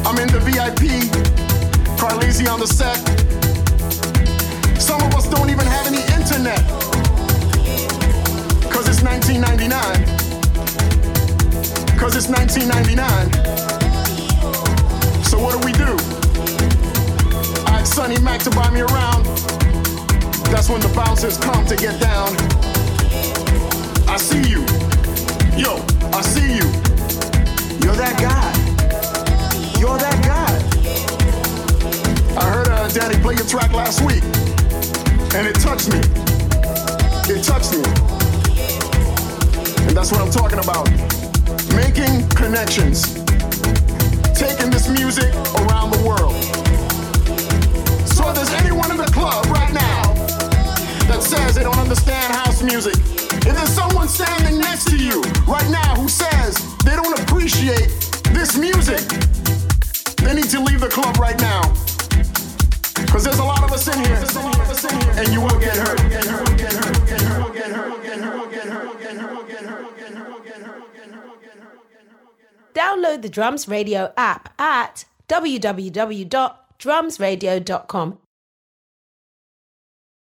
I'm 0.06 0.16
in 0.18 0.28
the 0.32 0.40
VIP, 0.40 1.04
Carlisi 2.00 2.48
on 2.50 2.60
the 2.60 2.66
set. 2.66 2.96
Some 4.80 5.02
of 5.02 5.14
us 5.14 5.28
don't 5.28 5.50
even 5.50 5.66
have 5.66 5.86
any 5.86 6.00
internet. 6.16 6.64
Cause 8.72 8.88
it's 8.88 9.02
1999. 9.02 9.68
Cause 11.98 12.16
it's 12.16 12.28
1999. 12.28 13.04
So 15.24 15.38
what 15.38 15.52
do 15.52 15.58
we 15.66 15.72
do? 15.72 15.96
I 17.66 17.78
had 17.78 17.86
Sonny 17.86 18.18
Mac 18.20 18.40
to 18.44 18.50
buy 18.50 18.70
me 18.70 18.80
around. 18.80 19.24
That's 20.50 20.70
when 20.70 20.80
the 20.80 20.92
bouncers 20.96 21.36
come 21.36 21.66
to 21.66 21.76
get 21.76 22.00
down. 22.00 22.73
I 24.14 24.16
see 24.16 24.48
you. 24.48 24.60
Yo, 25.58 25.84
I 26.14 26.22
see 26.22 26.54
you. 26.54 26.70
You're 27.82 27.98
that 27.98 28.14
guy. 28.22 28.46
You're 29.80 29.98
that 29.98 30.22
guy. 30.22 30.54
I 32.38 32.44
heard 32.48 32.68
uh, 32.68 32.86
Daddy 32.90 33.20
play 33.20 33.34
your 33.34 33.44
track 33.46 33.72
last 33.72 34.02
week, 34.02 34.22
and 35.34 35.48
it 35.48 35.58
touched 35.58 35.90
me. 35.90 35.98
It 37.26 37.42
touched 37.42 37.74
me. 37.74 37.82
And 39.82 39.96
that's 39.96 40.12
what 40.12 40.20
I'm 40.20 40.30
talking 40.30 40.60
about. 40.62 40.88
Making 41.74 42.22
connections. 42.38 43.18
Taking 44.38 44.70
this 44.70 44.86
music 44.88 45.34
around 45.58 45.90
the 45.90 45.98
world. 46.06 46.38
So 48.06 48.32
there's 48.32 48.54
anyone 48.62 48.92
in 48.92 48.96
the 48.96 49.10
club 49.10 49.44
right 49.46 49.74
now 49.74 50.14
that 51.10 51.20
says 51.20 51.56
they 51.56 51.64
don't 51.64 51.78
understand 51.78 52.32
house 52.32 52.62
music, 52.62 52.94
if 53.46 53.54
there's 53.54 53.74
someone 53.74 54.08
standing 54.08 54.58
next 54.58 54.86
to 54.88 54.96
you 54.96 55.20
right 55.46 55.68
now 55.70 55.94
who 55.96 56.08
says 56.08 56.56
they 56.84 56.96
don't 56.96 57.18
appreciate 57.20 57.88
this 58.32 58.56
music, 58.56 59.00
they 60.18 60.34
need 60.34 60.48
to 60.50 60.60
leave 60.60 60.80
the 60.80 60.88
club 60.88 61.16
right 61.18 61.38
now. 61.40 61.60
Cause 63.12 63.24
there's 63.24 63.38
a 63.38 63.44
lot 63.44 63.62
of 63.62 63.70
us 63.72 63.86
in 63.86 64.02
here, 64.04 64.16
and 65.16 65.28
you 65.32 65.40
will 65.40 65.58
get 65.60 65.76
hurt. 65.76 66.00
Download 72.74 73.22
the 73.22 73.28
Drums 73.28 73.68
Radio 73.68 74.12
app 74.16 74.52
at 74.60 75.04
www.drumsradio.com 75.28 78.18